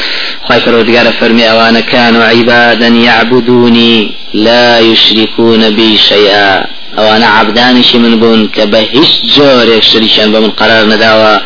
خوي 0.44 0.60
فروردگار 0.60 1.12
فرمي 1.20 1.50
اوانا 1.50 1.80
كانوا 1.80 2.24
عبادا 2.24 2.88
يعبدوني 2.88 4.14
لا 4.34 4.80
يشركون 4.80 5.70
بي 5.70 5.96
شيئا 5.96 6.75
أو 6.98 7.16
أنا 7.16 7.26
عبدانشي 7.26 7.98
من 7.98 8.18
بون 8.20 8.48
كبهش 8.48 9.20
جورك 9.24 9.82
شريشان 9.82 10.32
بمن 10.32 10.50
قرار 10.50 10.86
نداوا 10.86 11.38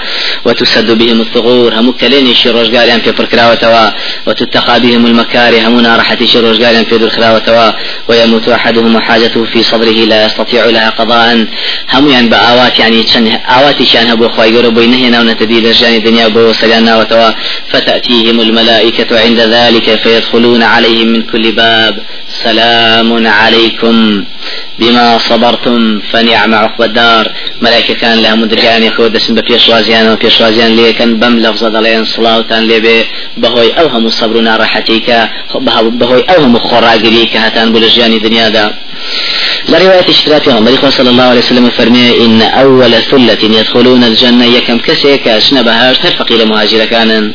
وتسد 0.44 0.90
بهم 0.98 1.20
الثغور 1.20 1.74
هم 1.74 1.92
كلينيشي 1.92 2.50
روجغاريان 2.50 3.00
في 3.00 3.12
بركراوتوا 3.12 3.90
وتتقى 4.26 4.80
بهم 4.80 5.06
المكاره 5.06 5.68
همنا 5.68 5.96
راحتيشي 5.96 6.40
روجغاريان 6.40 6.84
في 6.84 6.98
درخراوتوا 6.98 7.72
ويموت 8.08 8.48
أحدهم 8.48 8.96
وحاجته 8.96 9.44
في 9.44 9.62
صدره 9.62 9.90
لا 9.90 10.26
يستطيع 10.26 10.64
لها 10.64 10.90
قضاء. 10.90 11.46
هم 11.94 12.08
يعني 12.08 12.28
بآوات 12.28 12.78
يعني 12.78 13.06
شان 13.06 13.26
آواتي 13.28 13.86
شان 13.86 14.06
هبو 14.06 14.28
خواي 14.28 14.56
قرب 14.56 14.74
بينهنا 14.74 15.20
ونتدي 15.20 15.60
درجان 15.60 15.94
الدنيا 15.94 16.28
بو 16.28 16.52
سجانا 16.52 16.96
وتوا 16.98 17.30
فتأتيهم 17.68 18.40
الملائكة 18.40 19.20
عند 19.20 19.40
ذلك 19.40 20.00
فيدخلون 20.02 20.62
عليهم 20.62 21.08
من 21.08 21.22
كل 21.22 21.52
باب. 21.52 21.94
سلام 22.44 23.26
عليكم 23.26 24.24
بما 24.78 25.18
صبرتم 25.18 26.00
فنعم 26.10 26.54
عقب 26.54 26.82
الدار. 26.82 27.32
ملائكة 27.60 27.94
كان 27.94 28.18
لها 28.18 28.34
مدرجان 28.34 28.82
يخود 28.82 29.16
اسم 29.16 29.34
بيشوازيان 29.34 30.12
وبيشوازيان 30.12 30.76
ليه 30.76 30.90
كان 30.98 31.16
بم 31.20 31.38
لفظة 31.38 31.68
دلين 31.68 32.04
صلاة 32.04 32.60
ليه 32.60 33.04
بهوي 33.36 33.72
أوهم 33.72 34.06
الصبر 34.06 34.36
راحتيك 34.44 35.08
بهوي 36.00 36.22
أوهم 36.22 36.58
خراقريك 36.58 37.36
هتان 37.36 37.72
بلجاني 37.72 38.18
دنيا 38.18 38.48
دا 38.48 38.74
لرواية 39.68 40.08
اشتراك 40.08 40.48
عمر 40.48 40.90
صلى 40.90 41.10
الله 41.10 41.22
عليه 41.22 41.38
وسلم 41.38 41.70
فرمي 41.70 42.24
إن 42.24 42.42
أول 42.42 42.92
ثلة 43.02 43.58
يدخلون 43.58 44.04
الجنة 44.04 44.44
يكم 44.44 44.78
كسي 44.78 45.16
كاشنا 45.16 45.62
بهاش 45.62 45.98
ترفقي 45.98 46.44
لمهاجر 46.44 46.84
كان. 46.84 47.34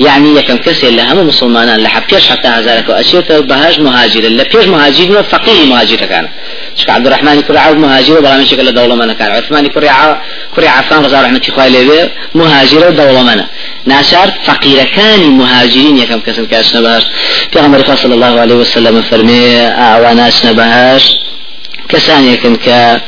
يعني 0.00 0.36
يكم 0.38 0.56
كسي 0.56 0.90
لهم 0.90 1.26
مسلمان 1.26 1.80
لحب 1.80 2.02
بيش 2.12 2.28
حتى 2.28 2.48
هزارك 2.48 2.88
وأشيرت 2.88 3.32
بهاج 3.32 3.80
مهاجر 3.80 4.20
لبيش 4.20 4.66
مهاجر 4.66 5.22
فقيه 5.22 5.66
مهاجر 5.66 5.96
كان. 5.96 6.28
شك 6.76 6.90
عبد 6.90 7.06
الرحمن 7.06 7.40
كري 7.40 7.58
عوض 7.58 7.76
مهاجر 7.76 8.18
وبلا 8.18 8.36
من 8.36 8.46
شكل 8.46 8.74
دولة 8.74 8.94
منا 8.94 9.12
كان. 9.12 9.30
عثمان 9.30 9.66
كري 9.66 9.88
كري 10.56 10.68
عفان 10.68 11.04
رضا 11.04 11.22
رحمة 11.22 11.42
خواه 11.54 11.68
لبي 11.68 12.08
مهاجر 12.34 12.88
ودولة 12.88 13.22
منا 13.22 13.46
ناشار 13.84 14.32
فقير 14.44 14.84
كان 14.84 15.20
مهاجرين 15.30 15.98
يكم 15.98 16.20
كسي 16.20 16.46
كاشنا 16.46 16.80
بهاش 16.80 17.02
في 17.52 17.58
عمر 17.60 17.96
صلى 17.96 18.14
الله 18.14 18.40
عليه 18.40 18.54
وسلم 18.54 19.02
فرمي 19.02 19.66
أعواناشنا 19.66 20.52
بهاش 20.52 21.04
كسانيكن 21.88 22.56
ك 22.56 23.00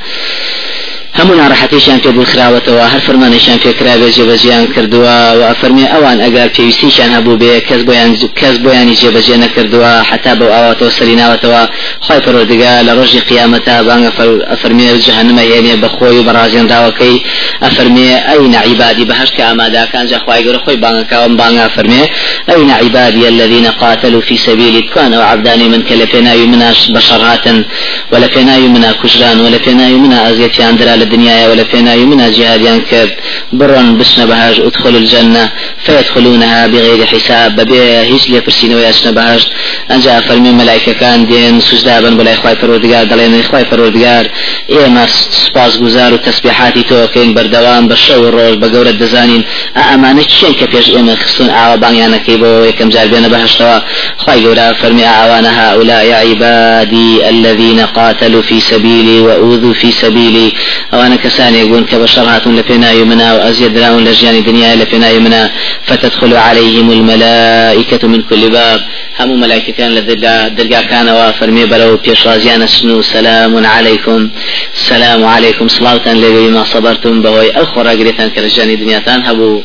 هەموو 1.18 1.38
ناڕەحەتیشیان 1.40 1.98
پێ 2.04 2.10
بخراوەتەوە 2.18 2.84
هەر 2.92 3.02
فەرمانێکیان 3.06 3.58
پێکرابێ 3.64 4.08
جێبەجیان 4.16 4.64
کردووە 4.74 5.16
و 5.38 5.40
ئەفەرمێ 5.50 5.86
ئەوان 5.92 6.18
ئەگەر 6.24 6.48
پێویستیشان 6.56 7.10
هەبوو 7.16 7.38
بێ 7.42 7.52
کەس 7.68 7.82
بۆیان 7.88 8.10
کەس 8.40 8.56
بۆیانی 8.64 8.94
جێبەجێ 9.00 9.36
نەکردووە 9.44 9.92
حتا 10.10 10.32
بەو 10.38 10.50
ئاواتەوە 10.54 10.90
سەری 10.98 11.16
ناوەتەوە 11.20 11.62
خی 12.06 12.20
پەرۆردگا 12.24 12.72
لە 12.86 12.92
ڕۆژی 12.98 13.20
قیامەتا 13.28 13.76
بانگە 13.88 14.10
ئەفەرمێ 14.52 14.88
جەهنمە 15.06 15.42
هێنێ 15.50 15.74
بەخۆی 15.82 16.18
و 16.18 16.26
بەڕازێنداوەکەی 16.28 17.16
ئەفەرمێ 17.64 18.10
ئەی 18.28 18.44
نعیبادی 18.56 19.04
بەهشت 19.10 19.32
کە 19.36 19.42
ئاماداکان 19.48 20.04
جا 20.10 20.18
خی 20.24 20.40
گەورە 20.44 20.60
خۆی 20.64 20.78
بانگەکەوم 20.84 21.32
بانگا 21.40 21.66
فەرمێ 21.76 22.02
ئەی 22.48 22.62
نعیبادی 22.72 23.22
الذين 23.32 23.66
قاتلوا 23.82 24.20
في 24.28 24.36
سبيلك 24.46 24.86
كان 24.94 25.12
وعبداني 25.20 25.68
من 25.72 25.82
كلفنا 25.88 26.32
مناش 26.52 26.80
بشرات 26.96 27.46
ولا 28.12 28.28
فينا 28.34 28.58
منا 28.74 28.92
كجران 29.02 29.40
ولا 29.44 29.58
فينا 29.64 29.88
منا 30.04 30.18
أزيتيان 30.30 30.76
درا 30.76 31.07
للدنيا 31.08 31.48
ولا 31.48 31.64
فينا 31.64 31.96
منا 31.96 32.28
جهاديان 32.28 32.80
كرد 32.80 33.10
برن 33.52 33.98
بسنا 33.98 34.24
بهاج 34.24 34.60
ادخلوا 34.60 35.00
الجنة. 35.00 35.50
فيدخلونها 35.84 36.66
بغير 36.66 37.06
حساب. 37.06 37.56
ببيع 37.56 38.00
هيش 38.00 38.30
لي 38.30 38.40
فرسين 38.40 38.74
وياسنا 38.74 39.10
بهاج 39.10 39.46
أنجا 39.90 40.20
فرمي 40.20 40.50
ملائكة 40.50 40.92
كان 40.92 41.26
دين. 41.26 41.60
سجدابا 41.60 42.10
بلا 42.10 42.32
إخوة 42.32 42.54
فرودقار 42.54 43.04
دلين 43.04 43.40
إخوة 43.40 43.62
فرودقار 43.62 44.28
إيما 44.70 45.06
سپاس 45.30 45.78
گزار 45.78 46.12
و 46.12 46.16
تسبيحاتي 46.16 46.82
توكين 46.82 47.34
بردوام 47.34 47.88
بشو 47.88 48.28
الروج 48.28 48.58
بقورة 48.58 48.90
دزانين. 48.90 49.44
أمانة 49.94 50.24
شين 50.28 50.52
كبيش 50.52 50.90
إيما 50.90 51.14
خصون 51.14 51.50
أعوى 51.50 51.76
بانيانا 51.76 52.16
كيبو 52.16 52.64
يكم 52.64 52.88
جار 52.88 53.06
بينا 53.06 53.28
بهشتوا 53.28 53.78
خواهي 54.18 54.46
قورا 54.46 54.72
فرمي 54.72 55.06
أعوان 55.06 55.46
هؤلاء 55.46 56.12
عبادي 56.12 57.28
الذين 57.28 57.80
قاتلوا 57.80 58.42
في 58.42 58.60
سبيلي 58.60 59.20
وأوذوا 59.20 59.74
في 59.74 59.92
سبيلي. 59.92 60.52
أو 60.98 61.02
أنا 61.02 61.16
كسان 61.16 61.54
يقول 61.54 61.84
كبشرات 61.84 62.46
لفنا 62.46 62.92
يمنا 62.92 63.34
وأزيد 63.34 63.78
راون 63.78 64.04
لجيان 64.04 64.36
دنيا 64.42 64.76
لفنا 64.76 65.10
يمنا 65.10 65.50
فتدخل 65.86 66.36
عليهم 66.36 66.90
الملائكة 66.90 68.08
من 68.08 68.22
كل 68.22 68.50
باب. 68.50 68.80
هم 69.20 69.40
ملائكة 69.40 69.72
كان 69.72 69.90
لدرجة 69.94 70.48
درجة 70.48 70.80
كان 70.90 71.08
وفرمي 71.08 71.64
بلو 71.66 71.96
بيش 71.96 72.26
رازيان 72.26 72.66
سنو 72.66 73.02
سلام 73.02 73.66
عليكم. 73.66 74.30
السلام 74.74 75.24
عليكم. 75.34 75.68
صلاة 75.68 76.06
لبي 76.22 76.46
ما 76.50 76.64
صبرتم 76.64 77.22
بهوي 77.22 77.58
الخورا 77.60 77.90
قريتان 77.90 78.30
كرجاني 78.30 78.76
دنيا 78.76 78.98
تان 78.98 79.20
هبو. 79.26 79.62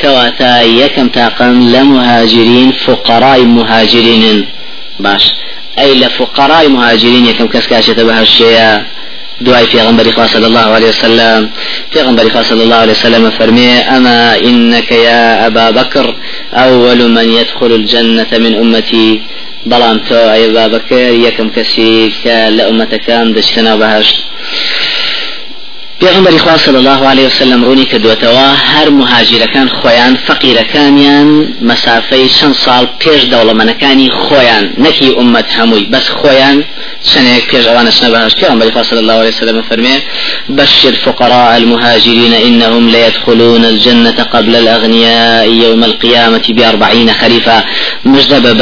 كواتا 0.00 0.62
يكم 0.62 1.08
تاقم 1.08 1.54
لمهاجرين 1.74 2.72
فقراء 2.84 3.40
مهاجرين. 3.58 4.46
باش. 5.00 5.24
أي 5.78 5.94
لفقراء 6.00 6.68
مهاجرين 6.68 7.26
يكم 7.26 7.46
كسكاشة 7.46 8.20
الشيء 8.22 8.60
دعاء 9.40 9.64
في 9.64 9.80
غنبري 9.80 10.12
صلى 10.12 10.46
الله 10.46 10.60
عليه 10.60 10.88
وسلم. 10.88 11.50
پێغەمبەری 11.90 12.30
صلى 12.30 12.62
الله 12.62 12.76
عليه 12.76 12.92
وسلم 12.92 13.30
فرمي 13.30 13.70
أما 13.96 14.38
إنك 14.38 14.92
يا 14.92 15.46
أبا 15.46 15.70
بكر 15.70 16.06
أول 16.54 17.08
من 17.08 17.26
يدخل 17.38 17.72
الجنة 17.80 18.30
من 18.32 18.54
أمتي 18.62 19.22
بلان 19.66 20.04
تو 20.08 20.14
أي 20.16 20.50
أبا 20.50 20.66
بكر 20.66 20.96
يكم 21.26 21.48
كسي 21.48 22.12
لأمتك 22.56 23.10
دشتنا 23.10 23.76
بهشت. 23.76 24.16
پێغمبەری 26.00 26.38
خوا 26.38 26.56
صلی 26.58 26.76
الله 26.76 27.06
عليه 27.06 27.26
وسلم 27.26 27.64
ڕوونی 27.64 27.86
کردوێتەوە 27.90 28.46
هەر 28.72 28.88
مهاجرەکان 29.00 29.68
خۆیان 29.78 30.14
فەقیرەکانیان 30.26 31.28
مەسافەی 31.68 32.28
چەند 32.36 32.54
ساڵ 32.64 32.84
پێش 33.02 33.22
دەوڵەمەنەکانی 33.32 34.08
خۆیان 34.22 34.64
نەکی 34.84 35.08
ئومەت 35.18 35.48
هەمووی 35.56 35.84
بەس 35.92 36.06
خۆیان 36.18 36.58
ئەوانە 37.70 37.92
چنە 37.96 38.08
بەهاش 38.14 38.34
پێغمبەری 38.40 38.72
خوا 38.74 38.82
صلی 38.82 38.98
الله 38.98 39.18
عليه 39.22 39.34
وسلم 39.34 39.62
فەرمێ 39.70 39.96
بشر 40.58 40.92
فقراء 41.04 41.56
المهاجرين 41.56 42.34
إنهم 42.34 42.88
ليدخلون 42.88 43.64
الجنة 43.64 44.18
قبل 44.34 44.56
الأغنياء 44.56 45.48
يوم 45.48 45.84
القيامة 45.84 46.44
بأربعين 46.48 47.12
خريفا 47.12 47.64
مجدب 48.04 48.60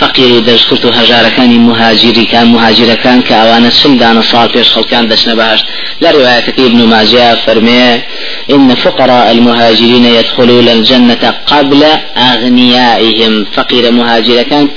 فقير 0.00 0.40
دەستکرد 0.40 0.84
و 0.84 0.92
هەژارەکانی 0.92 1.58
مهاجریکان 1.68 2.46
مهاجرەکان 2.56 3.18
کە 3.26 3.34
ئەوانە 3.40 3.70
سلدانە 3.80 4.22
ساڵ 4.30 4.46
پێش 4.54 4.68
خەڵکان 4.74 5.04
دەچنە 5.10 5.34
بەهشت. 5.40 5.64
لا 6.00 6.10
رواية 6.10 6.46
ابن 6.58 6.80
ماجه 6.92 7.34
فرمي 7.34 8.02
إن 8.50 8.74
فقراء 8.74 9.30
المهاجرين 9.30 10.04
يدخلون 10.04 10.68
الجنة 10.68 11.24
قبل 11.46 11.82
أغنيائهم. 12.16 13.46
فقير 13.56 13.92
مهاجر 13.92 14.42
كان 14.42 14.68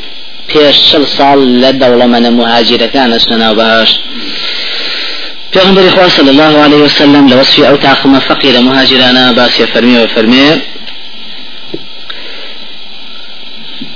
پێش 0.53 0.75
چل 0.89 1.03
ساڵ 1.17 1.38
لە 1.62 1.72
دەوڵەمەنە 1.81 2.29
مهاجرەکان 2.39 3.10
ئەچنە 3.15 3.50
بەهشت. 3.60 4.00
پێغمبەری 5.53 5.89
خوا 5.95 6.10
صلی 6.10 6.29
الله 6.29 6.53
عليه 6.65 6.77
وسلم 6.77 7.27
لە 7.29 7.34
وصفی 7.34 7.62
ئەو 7.63 7.77
تاقمە 7.77 8.19
فەقیرە 8.27 8.62
مهاجرانە 8.67 9.36
باسی 9.38 9.65
فەرمی 9.65 9.98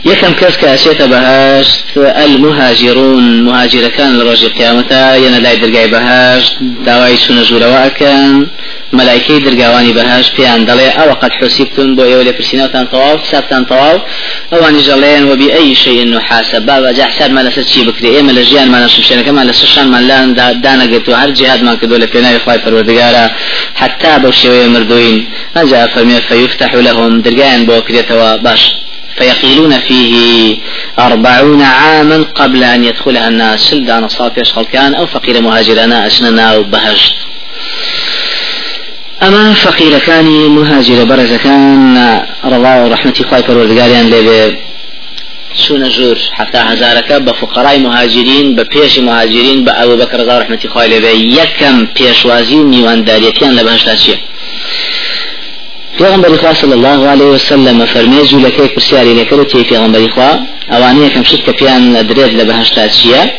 و 0.06 0.10
فەرمێ 0.10 0.12
يكم 0.12 0.34
كس 0.34 0.58
كاشيتا 0.58 1.06
بهاشت 1.06 1.98
المهاجرون 1.98 3.44
مهاجر 3.44 3.88
كان 3.88 4.18
لرجل 4.18 4.50
قيامتا 4.50 5.16
ينا 5.16 5.40
لا 5.40 5.54
درقاي 5.54 5.88
بهاشت 5.88 6.54
داواي 6.86 7.18
سنة 7.18 7.44
جولوا 7.44 7.88
كان 7.88 8.48
ملائكي 8.94 9.40
درقاواني 9.40 9.94
بهاش 9.94 10.32
بيان 10.38 10.66
دلي 10.66 10.90
أو 10.90 11.14
قد 11.14 11.32
حسبتم 11.32 11.96
بو 11.96 12.04
يولي 12.04 12.32
برسينوتان 12.32 12.86
طواف 12.86 13.20
حسابتان 13.24 13.66
اني 14.54 14.82
جلين 14.82 15.24
وبأي 15.24 15.76
شيء 15.76 16.10
نحاسب 16.10 16.62
بابا 16.66 16.92
جا 16.92 17.06
حساب 17.06 17.32
ما 17.32 17.42
لست 17.44 17.68
شي 17.68 17.82
بكري 17.88 18.10
ايما 18.16 18.32
لجيان 18.32 18.72
ما 18.72 18.86
نشوف 18.86 19.06
شيء 19.06 19.22
كما 19.22 19.44
لسشان 19.44 19.88
ما 19.88 20.02
لأن 20.02 20.34
دانا 20.64 20.84
قلتو 20.84 21.14
هر 21.14 21.30
جهاد 21.30 21.64
ما 21.64 21.76
كدو 21.76 21.96
لفينا 21.96 22.32
يخواي 22.32 22.60
فروردقارا 22.60 23.26
حتى 23.76 24.20
بوشيوي 24.20 24.68
مردوين. 24.68 25.30
اجا 25.58 25.88
فرمي 25.94 26.22
فيفتح 26.22 26.74
لهم 26.74 27.22
درقاين 27.22 27.66
بو 27.66 27.82
كريتوا 27.82 28.36
باش. 28.36 28.64
فيقيلون 29.20 29.80
فيه 29.80 30.58
أربعون 31.00 31.62
عاما 31.62 32.26
قبل 32.36 32.64
أن 32.64 32.84
يدخلها 32.84 33.28
الناس. 33.28 33.70
شلدان 33.70 34.08
صافي 34.08 34.42
أشغل 34.42 34.66
كان 34.66 34.96
أو 34.96 35.06
فقير 35.06 35.42
مهاجرنا 35.42 36.08
أشننا 36.08 36.56
وبهجت 36.56 37.16
أما 39.24 39.54
فقير 39.54 40.00
كان 40.00 40.26
مهاجر 40.26 41.04
برز 41.04 41.34
كان 41.34 42.22
رضا 42.46 42.76
ورحمة 42.84 43.14
خواهي 43.30 43.44
پروردگاریان 43.44 44.10
لبه 44.10 44.58
شون 45.56 45.90
جور 45.90 46.18
حتى 46.32 46.58
هزارك 46.58 47.14
بفقراء 47.14 47.80
مهاجرين 47.80 48.56
بپیش 48.56 49.00
مهاجرين 49.00 49.64
بأبو 49.66 49.96
بكر 49.96 50.20
رضا 50.20 50.36
ورحمة 50.38 50.60
خواهي 50.74 51.00
لبه 51.00 51.10
يكم 51.10 51.86
پیشوازی 51.96 52.56
میوان 52.56 53.04
داریتیان 53.04 53.52
لبهشتا 53.56 53.96
چیه 53.96 54.18
پیغمبر 56.00 56.38
خوا 56.38 56.54
صلی 56.54 56.72
الله 56.72 57.08
علیه 57.08 57.26
وسلم 57.26 57.86
فرمی 57.86 58.28
جولکه 58.28 58.68
پرسیاری 58.68 59.14
لکرتی 59.14 59.64
پیغمبر 59.64 60.08
خوا؟ 60.08 60.40
اوانی 60.72 61.10
کم 61.10 61.24
شد 61.24 61.42
کپیان 61.46 61.94
درید 61.94 62.42
لبهشتا 62.42 62.88
چیه؟ 62.88 63.34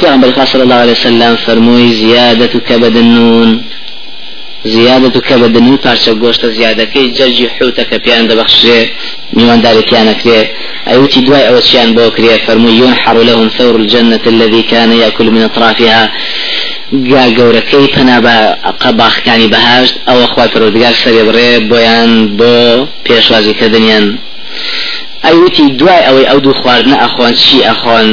پیغمبر 0.00 0.30
خوا 0.32 0.44
صلی 0.44 0.60
الله 0.60 0.74
علیه 0.74 0.92
وسلم 0.92 1.36
فرموی 1.36 1.92
زیادة 1.92 2.46
کبد 2.46 2.96
النون 2.96 3.64
زيادة 4.64 5.20
كبد 5.20 5.56
النون 5.56 5.78
پارچە 5.84 6.10
گۆشتە 6.22 6.46
زیادەکەی 6.58 7.14
جەرجی 7.18 7.48
حوتە 7.56 7.84
کە 7.90 7.96
پیان 8.04 8.28
دەبەخشێ 8.28 8.78
میواندارێکیانە 9.36 10.14
کرێ 10.22 10.42
أيوتي 10.88 11.20
دواء 11.20 11.48
أو 11.48 11.60
شيان 11.60 11.94
بوكريا 11.94 12.36
فرمو 12.36 12.68
ينحر 12.68 13.22
لهم 13.22 13.48
ثور 13.48 13.76
الجنة 13.76 14.20
الذي 14.26 14.62
كان 14.62 14.92
يأكل 14.92 15.30
من 15.30 15.42
أطرافها. 15.42 16.12
یا 16.92 17.24
گەورەکەی 17.38 17.86
پەنا 17.94 18.18
بە 18.26 18.36
قەباخەکانی 18.82 19.48
بەهاشت 19.54 19.94
ئەوە 20.08 20.26
خوا 20.32 20.46
پەرۆدگار 20.52 20.94
سەرێ 21.02 21.22
بڕێ 21.28 21.50
بۆیان 21.70 22.12
بۆ 22.38 22.54
پێشوازیکردنیان 23.06 24.04
ئەیوتی 25.24 25.64
دوای 25.78 26.02
ئەوەی 26.06 26.26
ئەو 26.30 26.38
دوو 26.44 26.54
خواردنە 26.60 26.96
ئەخۆن 27.02 27.32
چی 27.42 27.58
ئەخۆن 27.68 28.08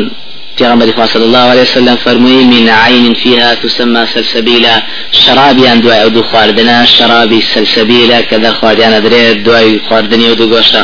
پیغمبر 0.58 1.06
صلى 1.14 1.26
الله 1.30 1.40
عليه 1.40 1.62
وسلم 1.62 1.96
فرمي 1.96 2.44
من 2.54 2.70
عين 2.70 3.14
فيها 3.14 3.54
تسمى 3.54 4.06
سلسبيلا 4.14 4.84
شرابي 5.12 5.68
ان 5.72 5.82
دواي 5.82 6.06
ودو 6.06 6.24
خواردنا 6.24 6.86
شرابي 6.86 7.42
سلسبيلا 7.42 8.22
كذا 8.22 8.52
خواردنا 8.52 9.00
دري 9.00 9.34
دواي 9.34 9.80
خواردني 9.90 10.32
ودو 10.32 10.46
غوشا 10.56 10.84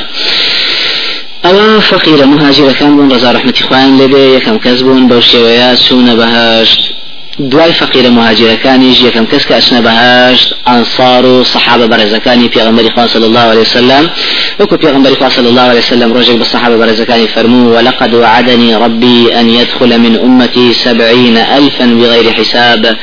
ئەوە 1.46 1.82
فەقیرە 1.90 2.26
مهاجرەکان 2.34 2.92
بوون 2.96 3.10
ڕزا 3.14 3.30
ڕحمەتی 3.36 3.64
خوان 3.68 3.90
لەبێ 4.02 4.24
یەکەم 4.38 4.58
کەس 4.64 4.80
بوون 4.86 5.08
بەو 5.10 5.22
شێوەیە 5.22 5.70
چوونە 5.86 6.14
بەهشت. 6.20 6.95
دوای 7.39 7.71
فقیر 7.71 8.10
مهاجرەکانی 8.10 8.95
یەکەم 8.95 9.26
کەس 9.32 9.43
کە 9.48 9.54
ئەچنە 9.58 9.82
بەهشت 9.88 10.56
ئەنصار 10.67 11.26
و 11.26 11.43
صحابە 11.43 11.88
بەرزەکانی 11.91 12.50
پێغمبەری 12.56 12.91
خوا 12.93 13.08
صلی 13.08 13.24
الله 13.24 13.39
عليه 13.39 13.62
وسلم. 13.62 14.10
وكو 14.60 14.78
پیغمبر 14.78 15.13
خوا 15.13 15.30
صلی 15.30 15.48
الله 15.48 15.62
عليه 15.62 15.80
وسلم 15.80 16.13
رجل 16.13 16.38
بالصحابة 16.38 16.78
بەرزەکانی 16.78 17.28
فرمو 17.36 17.76
ولقد 17.76 18.13
وعدني 18.13 18.76
ربي 18.76 19.39
أن 19.39 19.50
يدخل 19.50 19.98
من 20.00 20.15
أمتي 20.15 20.74
سبعين 20.74 21.38
ألفا 21.38 21.86
بغير 21.86 22.34
حساب. 22.34 22.95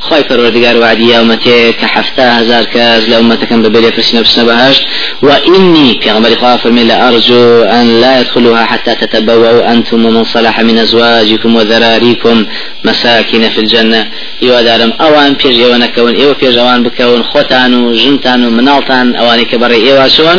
خواهي 0.00 0.22
پروردگار 0.22 0.76
وعدي 0.76 1.14
يومتي 1.14 1.72
كحفتا 1.72 2.40
هزار 2.40 2.64
كاز 2.64 3.08
لأمتك 3.08 3.52
ببلي 3.52 3.92
فرسنا 3.92 4.20
بسنا 4.20 4.44
بهشت 4.44 4.82
وإني 5.22 5.94
پیغمبر 6.02 6.34
خوا 6.40 6.56
فرمي 6.56 6.84
لأرجو 6.84 7.62
أن 7.62 8.00
لا 8.00 8.20
يدخلوها 8.20 8.64
حتى 8.64 8.94
تتبوأوا 8.94 9.72
أنتم 9.72 10.06
ومن 10.06 10.24
صلح 10.24 10.60
من 10.60 10.78
أزواجكم 10.78 11.56
وذراريكم 11.56 12.46
مساكن 12.84 13.48
في 13.48 13.58
الجنة. 13.58 13.80
جنة 13.80 14.06
هیوادارم 14.40 14.92
ئەوان 15.00 15.32
پێش 15.40 15.56
ئێوە 15.62 15.76
نەکەون 15.84 16.14
ئێوە 16.20 16.34
پێشەوان 16.42 16.80
بکەون 16.86 17.22
خۆتان 17.30 17.72
و 17.74 17.94
ژنتان 18.02 18.40
و 18.44 18.50
مناڵتان 18.56 19.06
ئەوانی 19.18 19.44
کە 19.50 19.56
بەڕێ 19.62 19.78
ئێوە 19.86 20.06
چۆن 20.16 20.38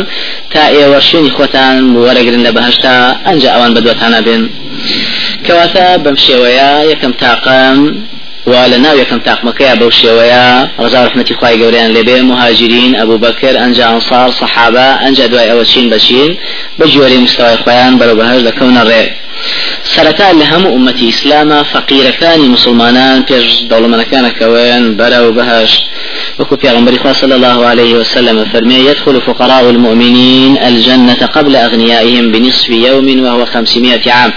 تا 0.52 0.62
خۆتان 1.36 1.76
وەرەگرن 2.04 2.42
لە 2.46 2.52
بەهشتا 2.56 2.94
ئەنج 3.26 3.42
ئەوان 3.46 3.72
بەدوەتانە 3.76 4.20
بێن. 4.26 4.42
کەواتە 5.46 5.86
بەم 6.04 6.16
شێوەیە 6.26 6.70
یەکەم 6.92 7.12
تاقم 7.22 7.78
ولا 8.46 8.78
ناو 8.78 8.98
يكم 8.98 9.18
تاق 9.18 9.44
مكيا 9.44 9.74
بوشيويا 9.74 10.70
رضا 10.80 11.06
رحمتي 11.06 11.34
خواي 11.34 11.62
قوريان 11.62 11.90
لبي 11.94 12.20
مهاجرين 12.22 12.96
أبو 12.96 13.16
بكر 13.16 13.64
أنجا 13.64 13.90
أنصار 13.90 14.30
صحابة 14.30 14.80
أنجا 14.80 15.26
دواي 15.26 15.52
أوشين 15.52 15.90
بشين 15.90 16.36
بجوري 16.78 17.18
مستوى 17.18 17.56
خوان 17.56 17.98
برو 17.98 18.14
بهج 18.14 18.40
لكون 18.42 18.76
الرئي 18.76 19.10
سرتا 19.84 20.32
لهم 20.32 20.66
أمتي 20.66 21.08
إسلاما 21.08 21.62
فقير 21.62 22.10
كان 22.10 22.40
مسلمانان 22.40 23.22
بيج 23.22 23.66
دولة 23.70 24.02
كان 24.02 24.28
كوين 24.28 24.96
برو 24.96 25.32
بهش 25.32 25.72
وكو 26.42 26.56
پیغمبر 26.56 27.12
صلى 27.12 27.34
الله 27.34 27.66
عليه 27.66 27.94
وسلم 27.94 28.44
فرمي 28.52 28.74
يدخل 28.74 29.20
فقراء 29.20 29.70
المؤمنين 29.70 30.58
الجنة 30.58 31.26
قبل 31.36 31.56
أغنيائهم 31.56 32.32
بنصف 32.32 32.70
يوم 32.70 33.24
وهو 33.24 33.46
خمسمائة 33.46 34.12
عام. 34.12 34.32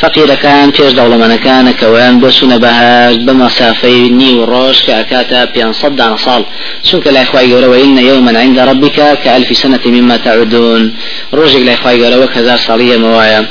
فقير 0.00 0.34
كان 0.34 0.70
بيج 0.70 0.92
دولة 0.94 1.36
كان 1.36 1.70
كوين 1.70 2.20
بسن 2.20 2.58
بهاش 2.58 3.16
بمسافي 3.16 4.08
نيو 4.08 4.44
روش 4.44 4.82
كأكاتا 4.82 5.44
بيان 5.44 5.72
صد 5.72 6.00
صال 6.16 6.44
شنك 6.84 7.06
لا 7.06 7.22
إخوائي 7.22 7.54
وإن 7.54 7.98
يوما 7.98 8.38
عند 8.38 8.58
ربك 8.58 8.98
كألف 9.24 9.56
سنة 9.56 9.84
مما 9.86 10.16
تعدون 10.16 10.94
روجك 11.34 11.62
لا 11.66 11.74
إخوائي 11.74 12.16
وكذا 12.22 12.56
صالية 12.56 12.96
موايا 12.96 13.46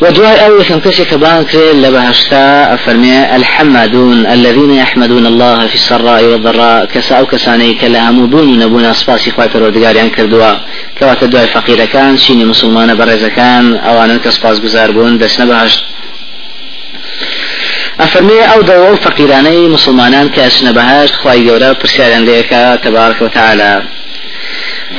كم 0.00 0.80
كسي 0.80 1.04
كبان 1.04 1.44
كريل 1.44 1.82
لبهشتا 1.82 2.74
أفرمي 2.74 3.36
الحمدون 3.36 4.26
الذين 4.26 4.70
يحمدون 4.70 5.26
الله 5.26 5.66
في 5.66 5.74
السراء 5.74 6.24
والضراء 6.24 6.84
كسا 6.84 7.14
أو 7.18 7.26
كساني 7.26 7.74
كلا 7.74 8.10
همودون 8.10 8.58
نبون 8.58 8.84
أصباسي 8.84 9.30
خواي 9.30 9.48
فرودقاري 9.48 10.00
عن 10.00 10.10
كردوا. 10.10 10.52
كوات 10.98 11.24
دعاء 11.24 11.46
فقير 11.46 11.84
كان 11.84 12.18
شيني 12.18 12.44
مسلمان 12.44 12.94
برز 12.94 13.24
كان 13.24 13.76
أو 13.76 14.04
أن 14.04 14.18
كسباس 14.18 14.60
گزار 14.60 14.90
بون 14.90 15.18
دس 15.18 15.40
نبهشت 15.40 15.84
أفرمي 18.00 18.40
أو 18.52 18.60
دو 18.60 18.96
فقيراني 18.96 19.68
مسلمانان 19.68 20.28
كأسنا 20.28 20.70
بهشت 20.70 21.14
خواي 21.14 21.44
جورا 21.46 21.72
برسياران 21.72 22.24
ليكا 22.24 22.76
تبارك 22.76 23.22
وتعالى. 23.22 23.82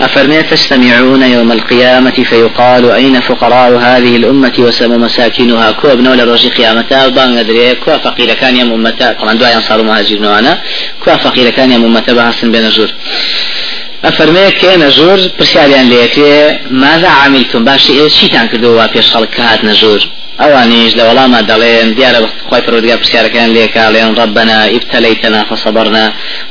أفرمي 0.02 0.42
تستمعون 0.42 1.24
يوم 1.24 1.52
القيامة 1.52 2.12
فيقال 2.12 2.92
أين 2.92 3.20
فقراء 3.20 3.78
هذه 3.78 4.16
الأمة 4.16 4.54
وسم 4.60 5.02
مساكنها 5.02 5.72
كو 5.72 5.88
ابن 5.92 6.08
ولا 6.08 6.24
رجي 6.24 6.50
قيامتا 6.50 7.08
بان 7.08 7.36
ندري 7.36 7.76
كو 7.76 7.92
فقير 7.98 8.34
كان 8.34 8.58
يم 8.58 8.72
أمتا. 8.74 9.14
طبعا 9.14 9.34
دعاء 9.34 9.56
أنصار 9.56 9.84
مهاجر 9.84 10.20
نوانا 10.20 10.62
كو 11.04 11.18
فقير 11.18 11.50
كان 11.50 11.72
يم 11.72 11.86
أمتا 11.86 12.14
بحسن 12.14 12.52
بين 12.52 12.70
جور 12.70 12.90
أفرمي 14.04 14.52
كين 14.52 14.90
جور 14.90 15.20
برساليان 15.40 15.90
ليكي 15.90 16.58
ماذا 16.72 17.08
عملتم؟ 17.08 17.64
باش 17.66 17.92
شي 18.08 18.28
تان 18.28 18.48
كدوا 18.48 18.86
بيش 18.86 19.12
خلق 19.12 19.30
كهات 19.30 19.66
نجور؟ 19.66 20.02
ئەوانیش 20.42 20.92
لە 21.00 21.04
وەڵامە 21.08 21.42
دەڵێن 21.52 21.90
دیارە 21.98 22.20
خی 22.50 22.62
پرودگار 22.66 22.98
پرسیارەکان 23.02 23.50
لێکا 23.56 23.86
لێن 23.94 24.16
ربنا 24.22 24.58
ابتليتنا 24.78 25.42
فصبرنا 25.50 26.06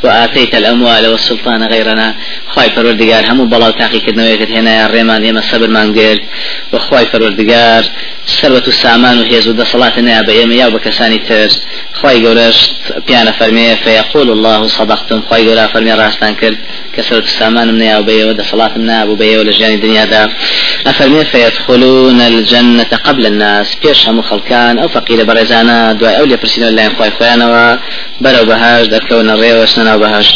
وآتيت 0.05 0.55
الأموال 0.55 1.05
والسلطان 1.13 1.63
غيرنا. 1.73 2.09
خی 2.55 2.69
پەروەردگار 2.75 3.23
هەموو 3.31 3.51
بەڵاو 3.53 3.73
تاقیکردنەوەیەکت 3.81 4.51
هێنایە 4.57 4.87
ڕێمان 4.95 5.23
ئێمە 5.27 5.43
سەبرمان 5.51 5.89
گرت 5.99 6.23
بە 6.73 6.79
خی 6.87 7.05
پەروەردگار 7.13 7.85
سەرەت 8.39 8.69
و 8.69 8.73
سامان 8.83 9.17
و 9.21 9.25
هێز 9.31 9.47
و 9.49 9.57
دەسەڵات 9.61 9.99
نیا 9.99 10.23
بە 10.27 10.33
ئێمە 10.39 10.55
یا 10.63 10.69
بە 10.75 10.79
کەسانی 10.87 11.21
تر 11.29 11.51
خی 12.01 12.17
گەورەش 12.25 12.59
پیانە 13.07 13.33
فەرمێ 13.39 13.67
فيقول 13.85 14.29
الله 14.31 14.69
صدقتم. 14.79 15.21
خی 15.29 15.43
گەورە 15.47 15.65
فەرمی 15.73 15.95
ڕاستان 16.01 16.35
کرد 16.41 16.59
کە 16.95 17.01
سەرەت 17.07 17.27
و 17.29 17.33
سامانم 17.39 17.77
نیا 17.83 18.01
و 18.01 18.07
بەیەوە 18.09 18.35
دەسەڵاتم 18.41 18.83
نابوو 18.91 19.17
بەیەوە 19.21 19.45
لە 19.49 19.53
ژیانی 19.59 19.77
دنیادا 19.77 20.23
ئەفەرمێ 20.87 21.25
فيدخلون 21.33 22.21
الجنة 22.21 22.93
قبل 23.07 23.27
الناس. 23.27 23.69
پێش 23.83 23.99
هەموو 24.09 24.29
خەڵکان 24.31 24.75
ئەو 24.81 24.89
فەقیرە 24.95 25.25
بەڕێزانە 25.29 25.79
دوای 25.99 26.17
ئەو 26.19 26.27
لێ 26.31 26.37
پرسیینەوە 26.43 26.75
لایەن 26.77 26.95
خی 26.99 27.13
خۆیانەوە 27.17 27.65
بەرەو 28.23 28.45
بەهاش 28.51 28.85
دەرکەونە 28.95 29.35
ڕێوە 29.43 29.65
سنەناو 29.73 30.03
بەهاش. 30.05 30.29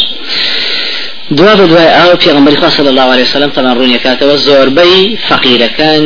دوا 1.37 1.53
بە 1.59 1.65
دوای 1.71 1.89
ئەو 1.97 2.11
پێغمبەری 2.23 2.57
خوا 2.61 2.69
صلی 2.77 2.89
الله 2.93 3.09
عليه 3.13 3.25
وسلم 3.27 3.51
تەمان 3.55 3.75
ڕوونیەکاتەوە 3.79 4.35
زۆربەی 4.47 5.17
فەقیرەکان 5.27 6.03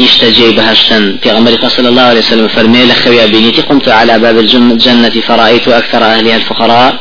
نشتجي 0.00 0.50
بهشتن. 0.56 1.04
في 1.22 1.30
غمر 1.30 1.52
صلى 1.76 1.88
الله 1.88 2.02
عليه 2.02 2.20
وسلم 2.20 2.48
فرمي 2.48 2.84
لخويا 2.84 3.26
بينيتي 3.26 3.62
قمت 3.68 3.88
على 3.88 4.18
باب 4.18 4.38
الجنة 4.38 5.14
فرأيت 5.28 5.68
أكثر 5.68 6.02
أهلها 6.04 6.36
الفقراء 6.36 6.92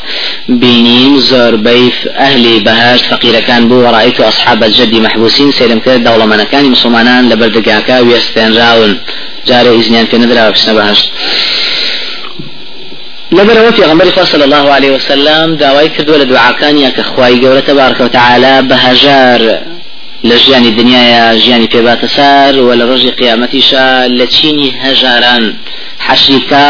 بينين 0.49 1.19
زور 1.19 1.55
بيف 1.55 2.08
أهلي 2.08 2.60
بهاش 2.60 3.01
فقير 3.12 3.39
كان 3.39 3.67
بو 3.69 3.75
ورأيت 3.75 4.19
أصحاب 4.21 4.63
الجد 4.63 4.95
محبوسين 4.95 5.51
سيلم 5.51 5.79
كده 5.79 5.97
دولة 5.97 6.25
من 6.25 6.43
كان 6.43 6.65
مسلمانان 6.71 7.29
لبردقاكا 7.29 7.99
ويستين 7.99 8.58
راون. 8.58 8.91
جاري 9.47 9.75
إذنيان 9.75 10.05
في 10.05 10.17
ندرة 10.17 10.47
وبسنا 10.47 10.73
بهشت. 10.73 11.10
لبر 13.31 13.67
وفي 13.67 13.84
غمر 13.84 14.05
صلى 14.23 14.43
الله 14.43 14.71
عليه 14.71 14.91
وسلم 14.91 15.55
داوای 15.55 15.89
کردووە 15.89 16.17
لە 16.21 16.25
دوعاکانیا 16.31 16.91
کە 16.91 17.03
تبارك 17.67 17.99
وتعالى 18.01 18.62
بهجار. 18.62 19.75
لە 20.30 20.36
ژیانی 20.44 20.72
دنیاە 20.80 21.26
ژیانی 21.44 21.68
پێباتە 21.74 22.08
سار 22.16 22.54
و 22.60 22.70
لە 22.80 22.86
ڕۆژی 22.90 23.12
قیامەتیشا 23.20 23.88
لە 24.20 24.26
چینی 24.36 24.70
هەژاران. 24.84 25.44
حەشریکا 26.08 26.68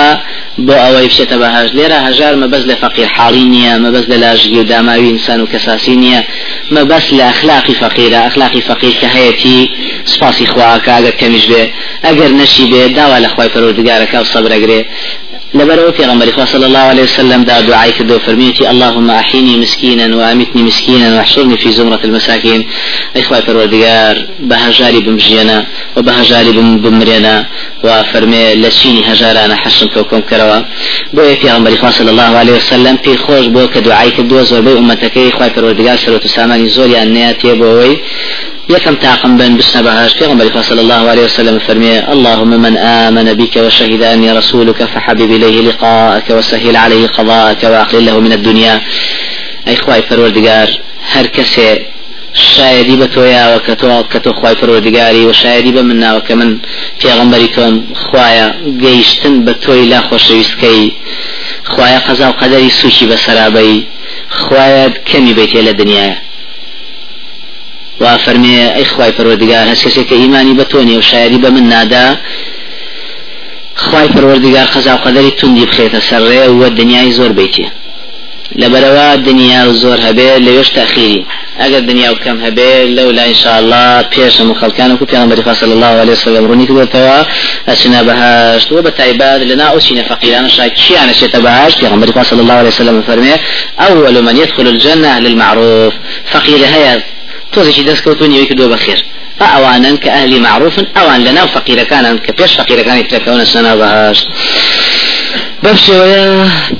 بۆ 0.67 0.75
ئەوەی 0.83 1.07
بچێتە 1.09 1.35
بەهاش 1.41 1.69
لێرە 1.77 1.99
هەژار 2.07 2.33
مەبەز 2.43 2.63
لە 2.71 2.75
فەقیر 2.81 3.09
حاڵی 3.17 3.45
نییە 3.53 3.73
مەبەز 3.85 4.05
لە 4.11 4.17
لاژگی 4.23 4.59
و 4.59 4.63
داماوی 4.71 5.09
ئینسان 5.11 5.39
و 5.41 5.47
کەساسی 5.53 5.95
نییە 6.03 6.21
مەبەس 6.75 7.05
لە 7.17 7.23
ئەخلاقی 7.29 7.75
فەقیرە. 7.81 8.19
ئەخلاقی 8.25 8.61
فەقیر 8.69 8.95
کە 9.01 9.07
هەیەی 9.15 9.69
سپاسی 10.13 10.45
خواکە 10.51 10.91
ئەگەر 10.97 11.15
کەمیش 11.21 11.45
بێ 11.51 11.63
ئەگەر 12.05 12.31
نەشی 12.39 12.65
بێ 12.71 12.81
داوا 12.97 13.17
لە 13.25 13.29
خۆی 13.33 13.49
پەرۆردگارەکە 13.53 14.17
و 14.21 14.25
سەبرەگرێ 14.33 14.79
لبرو 15.55 15.91
في 15.91 16.03
غمر 16.03 16.45
صلى 16.45 16.65
الله 16.65 16.79
عليه 16.79 17.03
وسلم 17.03 17.43
دا 17.43 17.61
دعاء 17.61 17.89
كدو 17.89 18.19
فرميتي 18.19 18.69
اللهم 18.71 19.09
أحيني 19.09 19.57
مسكينا 19.57 20.15
وأمتني 20.15 20.61
مسكينا 20.63 21.15
واحشرني 21.15 21.57
في 21.57 21.71
زمرة 21.71 21.99
المساكين 22.03 22.67
إخوة 23.17 23.39
فرودقار 23.39 24.15
بهجاري 24.39 24.99
بمجينا 24.99 25.57
وبهجاري 25.97 26.51
بمرينا 26.83 27.35
وفرمي 27.83 28.55
لسيني 28.55 29.01
هجارانا 29.11 29.55
حشم 29.55 29.87
كوكم 29.87 30.19
كروا 30.29 30.59
بو 31.13 31.35
في 31.41 31.47
غمر 31.51 31.71
صلى 31.97 32.11
الله 32.11 32.31
عليه 32.41 32.53
وسلم 32.59 32.95
في 33.03 33.17
خوش 33.17 33.45
بو 33.55 33.67
كدعاء 33.67 34.09
كدو 34.09 34.43
زور 34.43 34.61
بي 34.61 34.73
أمتك 34.77 35.17
إخوة 35.17 35.49
فرودقار 35.49 35.97
سلوة 35.97 36.25
ساماني 36.35 36.69
زوري 36.69 37.01
أنياتي 37.01 37.53
بوي 37.53 37.97
يكم 38.69 38.95
تاقم 38.95 39.37
بين 39.37 39.57
بسنا 39.57 39.81
بهاش 39.81 40.13
في 40.13 40.61
صلى 40.61 40.81
الله 40.81 41.09
عليه 41.09 41.23
وسلم 41.23 41.59
فرمي 41.59 41.99
اللهم 41.99 42.49
من 42.49 42.77
آمن 42.77 43.33
بك 43.33 43.55
وشهد 43.57 44.03
أني 44.03 44.31
رسولك 44.31 44.83
فحبب 44.83 45.31
إليه 45.31 45.61
لقاءك 45.61 46.29
وسهل 46.29 46.75
عليه 46.75 47.07
قضاءك 47.07 47.63
وأقلل 47.63 48.05
له 48.05 48.19
من 48.19 48.31
الدنيا. 48.31 48.81
أي 49.67 49.75
خواي 49.75 50.01
فروردقار 50.01 50.69
هر 51.11 51.25
كسي 51.27 51.95
شایدی 52.35 52.95
بە 52.97 53.07
تۆیا 53.15 53.59
کە 53.67 53.75
تۆ 53.81 53.87
کە 54.11 54.19
تۆ 54.23 54.31
خی 54.39 54.55
پەروەردگاری 54.61 55.25
و 55.29 55.33
شایدی 55.33 55.71
بە 55.71 55.81
من 55.89 55.99
ناوە 56.03 56.21
کە 56.27 56.31
من 56.31 56.59
لا 59.91 60.01
خۆشەویستکەی 60.09 60.91
خوایە 61.71 61.99
قەزا 62.07 62.27
و 62.29 62.37
قەدەری 62.41 62.71
سوچی 62.79 63.05
بە 63.09 63.17
سەرابەی 63.25 63.87
خوایە 64.41 64.85
کەمی 65.09 65.33
بێتێ 65.37 65.61
وافرمي 67.99 68.81
اخواي 68.81 69.11
فرودگار 69.11 69.67
هس 69.67 69.83
کسی 69.83 70.03
که 70.03 70.15
ایمانی 70.15 70.53
بتونی 70.53 70.97
و 70.97 71.01
شایدی 71.01 71.37
به 71.37 71.49
من 71.49 71.63
نادا 71.63 72.15
خوای 73.75 74.07
پروردگار 74.07 74.65
خزا 74.65 74.95
و 74.95 74.97
قدری 74.97 75.31
تندی 75.31 75.65
بخیت 75.65 75.99
سره 75.99 76.47
و 76.47 76.69
دنیای 76.69 77.11
زور 77.11 77.31
بیتی 77.31 77.71
لبروا 78.55 79.15
دنیا 79.15 79.69
و 79.69 79.73
زور 79.73 79.99
هبه 80.01 80.39
لوش 80.39 80.69
تأخیری. 80.69 81.25
اگر 81.59 81.79
دنیا 81.79 82.11
و 82.11 82.15
کم 82.15 82.45
هبه 82.45 82.85
لولا 82.85 83.21
ان 83.21 83.33
شاء 83.33 83.57
الله 83.57 84.03
پیش 84.03 84.41
مخلکان 84.41 84.91
و 84.91 84.95
پیغمبر 84.97 85.53
صلی 85.53 85.71
الله 85.71 85.85
علیه 85.85 86.11
وسلم 86.11 86.45
رونی 86.45 86.65
کدو 86.65 86.85
توا 86.85 87.25
اسنا 87.67 88.03
بهاشت 88.03 88.71
و 88.71 88.81
بتعباد 88.81 89.41
لنا 89.41 89.63
اوسين 89.63 90.03
فقيران 90.03 90.49
شا 90.49 90.67
كيانا 90.67 91.13
شتا 91.13 91.39
بهاشت 91.39 91.79
پیغمبر 91.79 92.23
صلی 92.23 92.39
الله 92.39 92.53
علیه 92.53 92.69
وسلم 92.69 93.01
فرمي 93.01 93.33
اول 93.79 94.21
من 94.21 94.37
يدخل 94.37 94.67
الجنة 94.67 95.07
أهل 95.07 95.25
المعروف 95.27 95.93
فقير 96.31 96.65
هيا 96.65 97.14
تۆزێکی 97.55 97.83
دەستکەوتونی 97.89 98.45
کردو 98.49 98.65
بەخێر 98.73 98.99
ئەوانن 99.41 99.95
کە 100.03 100.09
ئەهلی 100.15 100.39
معروفن 100.47 100.85
ئەوان 100.95 101.19
لەناو 101.25 101.47
فەقیرەکانن 101.55 102.17
کە 102.25 102.31
پێش 102.39 102.51
فەقیرەکانی 102.59 103.03
ترەکەونە 103.09 103.45
سەنا 103.53 103.73
بەهاشت 103.81 104.27
بەم 105.63 105.77
شێوەیە 105.85 106.25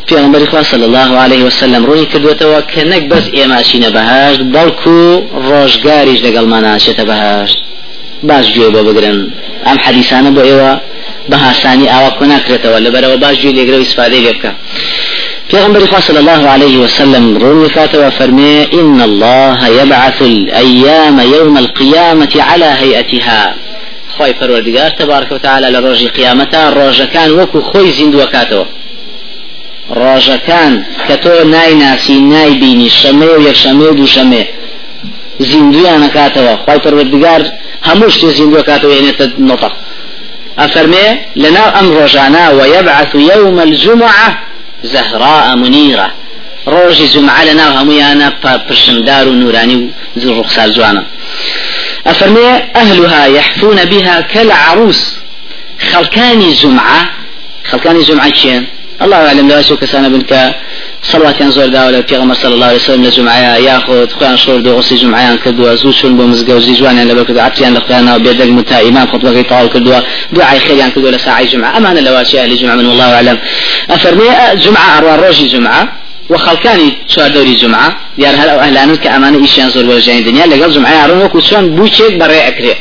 پێغمبەری 0.10 0.48
خوا 0.52 0.64
صلی 0.72 0.86
الله 0.90 1.12
عليه 1.24 1.44
وسلم 1.48 1.82
ڕووی 1.90 2.06
کردوێتەوە 2.12 2.60
کە 2.72 2.82
نەک 2.92 3.04
بەس 3.12 3.26
ئێماشینە 3.38 3.90
بەهاشت 3.96 4.42
بەڵکو 4.56 5.00
ڕۆژگاریش 5.48 6.20
لەگەڵمان 6.26 6.62
ناچێتە 6.68 7.04
بەهاشت 7.10 7.58
باش 8.30 8.46
گوێ 8.56 8.70
بۆ 8.76 8.82
بگرن. 8.88 9.20
ئەم 9.66 9.78
حەدیسانە 9.86 10.30
بۆ 10.36 10.42
ئێوە 10.50 10.72
بەهاسانی 11.32 11.88
ئاوا 11.94 12.10
کۆ 12.18 12.26
ناکرێتەوە 12.34 12.78
لەبەرەوە 12.86 13.18
باش 13.24 13.36
گوێ 13.42 13.52
لێگرە 13.58 13.78
و 13.78 13.84
ئیسفادەی 13.86 14.22
لێ 14.26 14.34
بکە. 14.38 14.52
پیغمبر 15.50 16.00
صلى 16.00 16.20
الله 16.20 16.50
عليه 16.50 16.78
وسلم 16.78 17.38
روي 17.38 17.70
فاتوا 17.70 18.10
فرمي 18.10 18.64
إن 18.74 19.02
الله 19.02 19.68
يبعث 19.68 20.22
الأيام 20.22 21.20
يوم 21.20 21.58
القيامة 21.58 22.34
على 22.36 22.66
هيئتها 22.66 23.56
خوي 24.18 24.34
پروردگار 24.34 24.92
تبارك 25.00 25.32
وتعالى 25.32 25.68
كان 27.14 27.32
وكو 27.32 27.62
خوي 27.62 27.92
زند 27.92 28.16
وكاتو 28.16 28.64
روج 29.92 30.32
كان 30.32 30.84
كتو 31.10 31.44
ناي 31.44 31.74
ناسي 31.74 32.20
ناي 32.20 32.54
بيني 32.54 32.90
شمي 32.90 33.26
ويك 33.26 33.56
شمي 33.56 33.92
دو 33.92 34.06
شمي 34.06 34.46
زندويا 35.40 35.98
نكاتو 35.98 36.58
خوي 36.58 36.80
پروردگار 36.80 37.42
هموش 37.86 38.26
زندو 38.26 38.64
كاتو 38.64 38.90
يعني 38.90 39.12
نطق 39.40 39.74
أفرمي 40.60 41.06
لنا 41.36 41.80
أم 41.80 41.98
رجعنا 41.98 42.50
ويبعث 42.50 43.16
يوم 43.16 43.60
الجمعة 43.60 44.45
زهراء 44.86 45.56
منيرة. 45.56 46.12
روج 46.68 47.04
جمعة 47.04 47.44
لنا 47.46 47.82
هميانا 47.82 48.34
برشمدار 48.44 49.30
نوراني 49.30 49.90
زر 50.18 50.40
رخصار 50.40 50.70
جوانا 50.70 51.06
أفرمي 52.08 52.48
أهلها 52.76 53.26
يحفون 53.26 53.86
بها 53.86 54.22
كالعروس. 54.22 55.16
خلكاني 55.92 56.54
جمعة 56.54 57.10
خلكاني 57.70 58.02
جمعة 58.02 58.30
كين 58.30 58.68
الله 59.02 59.28
أعلم 59.28 59.48
لا 59.48 59.62
سوك 59.62 59.86
سنة 59.86 60.08
بنك 60.08 60.56
صلوات 61.12 61.42
ينزور 61.42 61.68
داولة 61.68 62.02
پیغمبر 62.02 62.34
صلى 62.34 62.54
الله 62.54 62.66
عليه 62.66 62.78
وسلم 62.78 63.06
لجمعة 63.06 63.58
ياخذ 63.58 64.10
خوان 64.10 64.38
شور 64.38 64.60
دو 64.62 64.78
غسي 64.78 64.96
جمعة 64.96 65.36
كدوا 65.36 65.76
زو 65.76 65.92
شون 65.92 66.18
بمزقا 66.18 66.54
وزي 66.54 66.74
جوان 66.74 66.98
يعني 66.98 67.14
لبكدو 67.14 67.40
عطيان 67.40 67.74
لقيانا 67.74 68.16
وبيدق 68.16 68.46
متا 68.46 68.82
إمام 68.82 69.08
خطبة 69.08 69.30
غي 69.30 69.44
طاول 69.44 69.68
كدوا 69.68 70.00
دعاء 70.34 70.60
خير 70.60 70.78
يعني 70.78 70.92
كدوا 70.92 71.12
لساعة 71.12 71.44
جمعة. 71.44 71.78
أمان 71.78 71.98
اللواتي 71.98 72.42
أهل 72.42 72.56
جمعة 72.56 72.76
من 72.76 72.86
والله 72.86 73.14
أعلم. 73.14 73.38
أفرمي 73.90 74.24
جمعة 74.56 74.98
أروى 74.98 75.28
روجي 75.28 75.48
جمعة 75.48 75.84
وخلكاني 76.30 76.94
چوار 77.08 77.28
دوري 77.28 77.54
جمعة. 77.54 77.98
ديار 78.18 78.36
هل 78.36 78.50
أو 78.50 78.60
أهلانو 78.60 78.96
كأمانة 78.98 79.38
إيشان 79.42 79.70
زور 79.70 79.86
بوجهين 79.86 80.24
دنيا 80.24 80.46
لقل 80.46 80.72
جمعة 80.72 81.06
أروى 81.06 81.24
وكو 81.24 81.40
شون 81.40 81.76
بوشيك 81.76 82.14
بري 82.14 82.48
أكري 82.48 82.76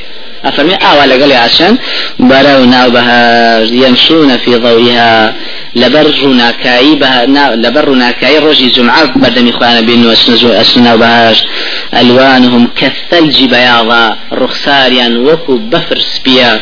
أفرمي 0.45 0.75
آوى 0.75 1.07
لقل 1.07 1.33
عشان 1.33 1.79
بروا 2.19 2.67
ناو 2.67 2.91
بها 2.91 3.61
يمشون 3.61 4.37
في 4.37 4.57
ضوئها. 4.57 5.35
لبر 5.77 6.27
ناكاي 6.27 6.95
بها 6.95 7.27
لبر 7.57 7.91
ناكاي 7.91 8.39
روجي 8.39 8.69
جمعة 8.71 9.19
بدمي 9.19 9.53
خوانا 9.53 9.81
بين 9.81 10.07
واسنزو 10.07 10.49
أسنا 10.49 10.97
بهاش 10.97 11.45
ألوانهم 12.01 12.69
كالثلج 12.77 13.45
بياضا 13.45 14.17
رخساريا 14.33 15.09
وكو 15.27 15.57
بفر 15.57 15.99
سبيا. 15.99 16.61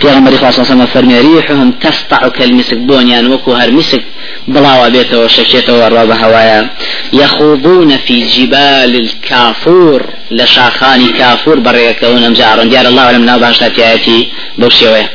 في 0.00 0.06
صلى 0.06 0.12
الله 0.12 0.52
عليه 0.52 0.60
وسلم 0.60 0.86
فرمي 0.86 1.20
ريحهم 1.20 1.70
تسطع 1.70 2.28
كالمسك 2.28 2.76
بونيا 2.76 3.28
وكو 3.28 3.52
هرمسك 3.52 4.02
بلاوا 4.48 4.88
بيته 4.88 5.18
وشكيته 5.24 5.72
وروا 5.80 6.04
بهوايا 6.04 6.70
يخوضون 7.12 7.96
في 7.96 8.20
جبال 8.20 9.00
الكافور 9.00 10.06
لشاخان 10.30 11.08
كافور 11.18 11.60
بريكون 11.60 12.24
أمجار 12.24 12.64
ديار 12.64 12.86
الله 12.88 13.06
ولم 13.08 13.24
ناباش 13.24 13.58
تاتياتي 13.58 14.28
بوشيوه 14.58 15.08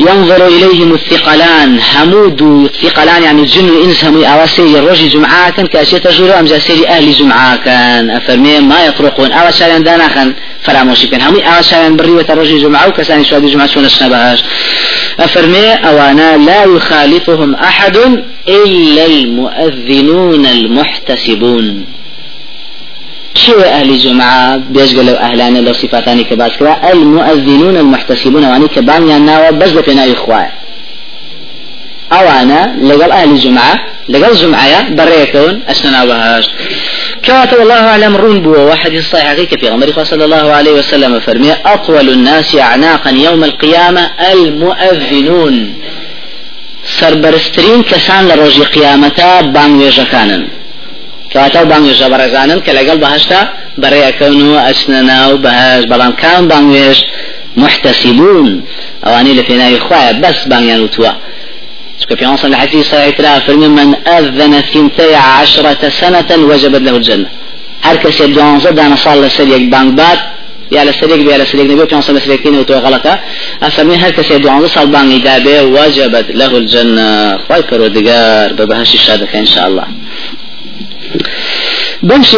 ينظر 0.00 0.46
إليهم 0.46 0.94
الثقلان. 0.94 1.80
حمود 1.80 2.42
الثقلان 2.42 3.22
يعني 3.22 3.42
الجن 3.42 3.70
والإنس 3.70 4.04
هم 4.04 4.24
أواسي 4.24 4.62
الرجل 4.62 5.08
جمعة 5.08 5.50
كان 5.50 5.66
كأشياء 5.66 6.00
تجروا 6.00 6.40
أم 6.40 6.44
جاسيري 6.44 6.88
أهل 6.88 7.12
جمعة 7.12 7.56
كان 7.56 8.10
أفرمي 8.10 8.60
ما 8.60 8.84
يطرقون 8.84 9.32
أواسي 9.32 9.78
دانا 9.78 10.08
كان 10.08 10.34
فراموشي 10.62 11.06
كان 11.06 11.20
هم 11.20 11.40
أواسي 11.40 11.90
بريوة 11.90 12.26
الرجل 12.30 12.58
جمعة 12.58 12.88
وكساني 12.88 13.24
شوادي 13.24 13.46
جمعة 13.50 13.66
شون 13.66 13.84
الشنبهاش 13.84 14.44
أفرمي 15.20 15.72
أوانا 15.72 16.36
لا 16.36 16.64
يخالفهم 16.64 17.54
أحد 17.54 17.96
إلا 18.48 19.06
المؤذنون 19.06 20.46
المحتسبون. 20.46 21.99
شو 23.34 23.60
أهل 23.60 23.98
جمعة؟ 23.98 24.56
بيشغل 24.56 25.08
أهلان 25.08 25.64
لو 25.64 25.72
صفاتاني 25.72 26.24
كباس 26.24 26.50
كرا 26.58 26.92
المؤذنون 26.92 27.76
المحتسبون 27.76 28.44
واني 28.44 28.68
كبان 28.68 29.08
يناوا 29.08 29.50
بس 29.50 29.72
لفنا 29.72 30.12
إخوة. 30.12 30.46
أوانا 32.12 32.76
لقل 32.82 33.10
أهل 33.12 33.38
جمعة 33.38 33.74
لقل 34.08 34.34
جمعة 34.34 34.90
بريكون 34.90 35.62
أسننا 35.68 36.04
بهاش 36.04 36.46
كاتب 37.22 37.60
الله 37.60 37.74
أعلم 37.74 38.16
رون 38.16 38.42
بو 38.42 38.50
واحد 38.50 38.92
الصحيح 38.92 39.32
في 39.60 39.68
غمر 39.68 40.04
صلى 40.04 40.24
الله 40.24 40.52
عليه 40.52 40.72
وسلم 40.72 41.20
فرمي 41.20 41.52
أطول 41.52 42.08
الناس 42.10 42.56
أعناقا 42.56 43.10
يوم 43.10 43.44
القيامة 43.44 44.10
المؤذنون. 44.32 45.74
سربرسترين 46.84 47.82
كسان 47.82 48.28
لروج 48.28 48.62
قيامتا 48.62 49.40
بان 49.40 49.78
ويجكانن 49.78 50.48
کەواتە 51.32 51.60
بانگێژە 51.70 52.06
بەڕێزانن 52.12 52.60
کە 52.66 52.72
لەگەڵ 52.78 52.98
بەهشتا 53.04 53.40
بەڕێەکەون 53.82 54.48
و 54.52 54.56
ئەچنەنا 54.66 55.18
و 55.32 55.36
بەهش 55.44 55.82
بەڵام 55.90 56.12
کام 56.22 56.42
بانگێژ 56.52 56.98
محتسبون. 57.62 58.62
ئەوانەی 59.04 59.34
لە 59.38 59.42
پێناوی 59.48 59.80
خوایە 59.86 60.12
بەس 60.22 60.38
بانگیان 60.50 60.80
وتووە 60.86 61.12
في 62.16 62.24
عنصر 62.24 62.48
الحديث 62.48 62.86
صحيح 62.90 63.10
ترى 63.16 63.40
فرمي 63.46 63.68
من 63.68 63.94
أذن 64.08 64.60
ثنتي 64.60 65.14
عشرة 65.14 65.88
سنة 65.88 66.30
وجبت 66.30 66.82
له 66.82 66.96
الجنة. 66.96 67.26
هر 67.82 67.96
كسي 67.96 68.26
دوانزة 68.26 68.70
دانا 68.70 68.96
صال 68.96 69.22
لسريك 69.22 69.62
بانك 69.62 69.94
بات 69.94 70.18
يا 70.72 70.84
لسريك 70.84 71.30
يا 71.32 71.38
لسريك 71.38 71.70
نبي 71.70 71.86
في 71.86 71.94
عنصر 71.94 72.12
لسريكين 72.12 72.58
وتو 72.58 72.74
غلطة. 72.74 73.18
أفرمي 73.62 73.96
هر 73.96 74.10
كسي 74.10 74.38
دوانزة 74.38 74.68
صال 74.68 74.86
بانك 74.86 75.22
دابه 75.24 75.62
وجبت 75.62 76.26
له 76.30 76.56
الجنة. 76.56 77.38
خواي 77.38 77.62
فرودقار 77.62 78.52
ببهش 78.52 78.94
الشهادة 78.94 79.38
إن 79.38 79.46
شاء 79.46 79.68
الله 82.02 82.16
بمشي 82.16 82.36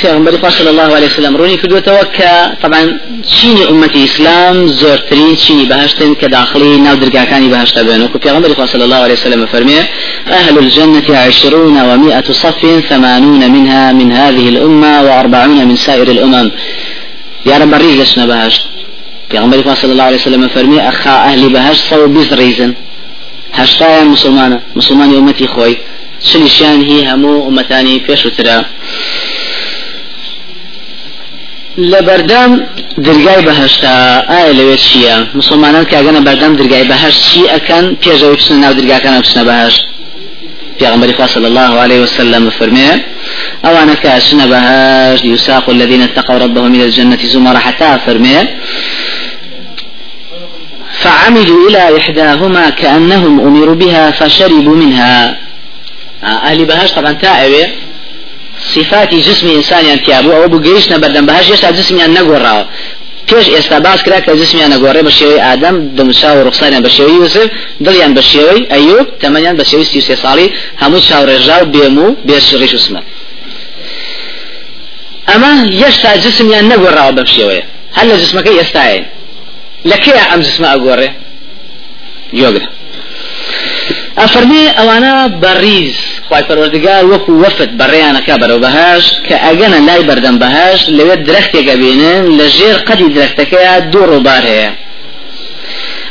في 0.00 0.08
غنبري 0.12 0.50
صلى 0.50 0.70
الله 0.70 0.88
عليه 0.96 1.06
وسلم 1.06 1.36
روني 1.36 1.56
كدو 1.56 1.78
توكا. 1.78 2.54
طبعا 2.62 3.00
شيني 3.36 3.68
أمتي 3.70 4.04
إسلام 4.04 4.66
زورترين 4.66 5.36
شيني 5.36 5.64
بهشتن 5.64 6.14
كداخلي 6.14 6.76
ناو 6.76 6.94
درقاكاني 6.94 7.48
بهشتا 7.48 7.82
بينك 7.82 8.22
في 8.22 8.30
غنبري 8.30 8.66
صلى 8.66 8.84
الله 8.84 8.96
عليه 8.96 9.14
وسلم 9.14 9.46
فرمي 9.46 9.78
أهل 10.38 10.58
الجنة 10.58 11.08
عشرون 11.18 11.76
ومائة 11.88 12.32
صف 12.32 12.62
ثمانون 12.90 13.50
منها 13.50 13.92
من 13.92 14.12
هذه 14.12 14.48
الأمة 14.48 15.02
وأربعون 15.02 15.58
من 15.68 15.76
سائر 15.76 16.08
الأمم. 16.16 16.50
يا 17.46 17.58
رب 17.58 17.74
لسنا 17.74 18.26
بهشت. 18.26 18.62
في 19.30 19.38
غنبري 19.38 19.62
صلى 19.82 19.92
الله 19.92 20.04
عليه 20.04 20.16
وسلم 20.16 20.48
فرمي 20.48 20.78
أخا 20.88 21.10
أهل 21.10 21.42
بهشت 21.52 21.82
صو 21.90 22.06
بيز 22.06 22.34
ريزن. 22.34 22.74
هشتا 23.54 24.04
مسلمانة 24.04 24.60
مسلمان 24.76 25.14
أمتي 25.14 25.46
خوي. 25.46 25.76
سنشان 26.20 26.82
هي 26.82 27.12
همو 27.12 27.48
أمتاني 27.48 28.00
فيش 28.00 28.26
وترا. 28.26 28.64
لبردام 31.78 32.60
درگای 33.06 33.42
بەهشتا 33.48 33.94
ئایا 34.28 34.52
لەوێت 34.58 34.80
چییە 34.88 35.16
مسلمانان 35.34 35.84
کاگەنە 35.84 36.20
بەردەم 36.26 36.52
درگای 36.60 36.84
بەهش 36.90 37.14
چی 37.26 37.42
ئەکەن 37.52 37.84
پێشەوەی 38.02 38.36
بچنە 38.38 38.56
ناو 38.64 38.72
درگاکانە 38.78 39.18
بچنە 39.22 39.42
بەهش 39.48 39.74
پیغمبر 40.78 41.26
صلى 41.26 41.46
الله 41.46 41.72
عليه 41.80 42.00
وسلم 42.00 42.50
فرمي 42.50 42.90
أو 43.64 43.76
أنا 43.82 43.94
كاشنا 43.94 44.46
بهاش 44.46 45.24
يساق 45.24 45.70
الذين 45.70 46.02
اتقوا 46.02 46.38
ربهم 46.38 46.74
إلى 46.74 46.84
الجنة 46.84 47.18
زمر 47.22 47.58
حتى 47.58 47.98
فرمي 48.06 48.36
فعمدوا 51.02 51.68
إلى 51.68 51.98
إحداهما 51.98 52.70
كأنهم 52.70 53.40
أمروا 53.40 53.74
بها 53.74 54.10
فشربوا 54.10 54.76
منها. 54.76 55.47
أهل 56.22 56.64
بهاش 56.64 56.92
طبعا 56.92 57.12
تائوي 57.12 57.66
صفاتی 58.74 59.20
جسمی 59.20 59.50
ئینسانیان 59.50 59.98
تیابوو 59.98 60.32
ئەوە 60.32 60.48
بوو 60.50 60.62
گەیشتە 60.62 60.96
بەردەم. 61.02 61.26
بەهاش 61.28 61.46
هێشتا 61.52 61.72
جسمیان 61.78 62.10
نەگۆڕاوە. 62.16 62.64
پێش 63.28 63.46
ئێستا 63.54 63.78
باس 63.86 64.02
کرا 64.02 64.20
کە 64.26 64.32
جسمیان 64.40 64.70
نەگۆڕێ 64.74 65.02
بە 65.08 65.12
شێوەی 65.18 65.40
ئادەم 65.46 65.76
دمسا 65.96 66.30
و 66.36 66.44
ڕوخسانیان 66.46 66.82
بە 66.86 66.90
شێوەی 66.96 67.16
یوسف 67.20 67.46
دڵیان 67.84 68.12
بە 68.18 68.22
شێوەی 68.32 68.60
ئەیوب 68.72 69.06
تەمەنیان 69.22 69.56
بە 69.60 69.64
شێوەی 69.70 69.86
سی 69.92 70.00
سێ 70.08 70.16
ساڵی 70.22 70.48
هەموو 70.82 71.00
چاوڕێژا 71.08 71.56
و 71.62 71.66
بێم 71.74 71.98
و 72.04 72.16
بێ 72.26 72.38
ڕێش 72.60 72.74
و 72.74 72.80
سمە 72.86 73.02
ئەمە 75.28 75.52
هێشتا 75.80 76.10
جسمیان 76.24 76.64
نەگۆڕاوە 76.72 77.12
بەم 77.16 77.28
شێوەیە. 77.36 77.64
هەر 77.96 78.06
لە 78.10 78.16
جسمەکەی 78.22 78.58
ئێستاە 78.60 78.98
لەکەی 79.90 80.18
ئەم 80.30 80.40
جسمە 80.46 80.68
ئەگۆڕێ؟ 80.74 81.10
یۆگرە. 82.42 82.68
ئەفەرمێ 84.20 84.64
ئەوانە 84.78 85.14
بەڕیز 85.42 85.98
خی 86.28 86.42
پەروەردگار 86.48 87.04
وەکو 87.12 87.32
وەفت 87.42 87.70
بەڕێیانەکە 87.80 88.34
بەرەو 88.40 88.60
بەهاش 88.64 89.04
کە 89.26 89.36
ئەگەنە 89.44 89.78
لای 89.88 90.02
بەردەم 90.08 90.36
بەهاش 90.42 90.80
لەوێ 90.98 91.16
درەختێکە 91.28 91.74
بینن 91.82 92.24
لە 92.38 92.46
ژێر 92.56 92.78
قەدی 92.88 93.08
درەختەکەیە 93.16 93.74
دوو 93.92 94.06
ڕووبار 94.10 94.42
هەیە. 94.50 94.70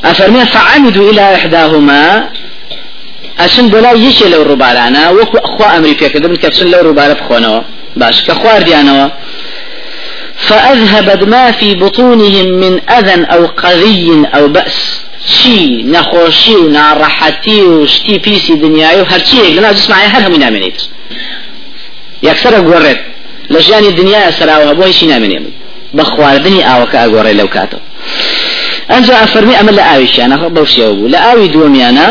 ئەفەرمێ 0.06 0.44
فعمدوا 0.54 1.10
إلى 1.12 1.24
إحداهما 1.38 2.06
ئەچن 3.42 3.66
بۆلا 3.74 3.92
یەکێ 4.08 4.28
لەو 4.34 4.44
ڕووبارانە 4.50 5.04
وەکو 5.18 5.38
خوا 5.52 5.68
ئەمری 5.74 5.96
پێکردن 6.02 6.34
کە 6.42 6.48
بچن 6.52 6.68
لەو 6.74 6.82
ڕووبارە 6.88 7.16
بخۆنەوە. 7.20 7.62
باش 8.00 8.18
کە 8.26 8.34
خواردیانەوە 8.40 9.08
فأذهبت 10.48 11.22
ما 11.28 11.52
في 11.52 11.76
بطونهم 11.76 12.48
من 12.64 12.74
أذى 12.90 13.26
أو 13.34 13.46
قذي 13.48 14.28
أو 14.36 14.48
بأس. 14.48 15.07
چی 15.34 15.86
نەخۆشی 15.94 16.56
و 16.62 16.72
ناڕەحەتی 16.78 17.60
و 17.70 17.88
شتی 17.88 18.20
پیسی 18.20 18.56
دنیای 18.56 19.02
و 19.02 19.06
هەرچیەک 19.06 19.50
لەنا 19.58 19.74
جسمانی 19.78 20.08
هەر 20.13 20.22
هەمووی 20.26 20.44
نامێنێت 20.46 20.80
یەکسرە 22.28 22.60
گۆڕێت 22.70 23.00
لە 23.54 23.60
ژیانی 23.66 23.92
دنیای 24.00 24.32
سەراوە 24.40 24.72
بۆ 24.78 24.84
هیچی 24.92 25.08
نامێنێ 25.13 25.40
بە 25.98 26.04
خواردنی 26.12 26.62
ئاوەکە 26.68 26.98
ئەگۆڕێ 27.04 27.34
لەو 27.40 27.48
کاتەوە 27.56 27.84
ئەنجا 28.90 29.16
ئەفەرمی 29.22 29.56
ئەمە 29.60 29.72
لە 29.78 29.84
ئاویشیانە 29.90 30.38
بەوشیەوە 30.56 30.94
بوو 30.98 31.12
لە 31.13 31.20
ئاوی 31.26 31.48
دووەمیانە 31.54 32.08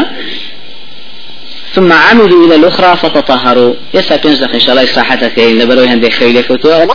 ثم 1.74 1.92
عملوا 1.92 2.46
إلى 2.46 2.54
الأخرى 2.54 2.96
فتطهروا 2.96 3.74
يسا 3.94 4.16
بينز 4.16 4.38
دقيقة 4.38 4.54
إن 4.54 4.60
شاء 4.60 4.70
الله 4.70 4.86
صحتك 4.86 5.38
لبروي 5.38 5.88
هندي 5.88 6.10
خيلك 6.10 6.50
وتو 6.50 6.88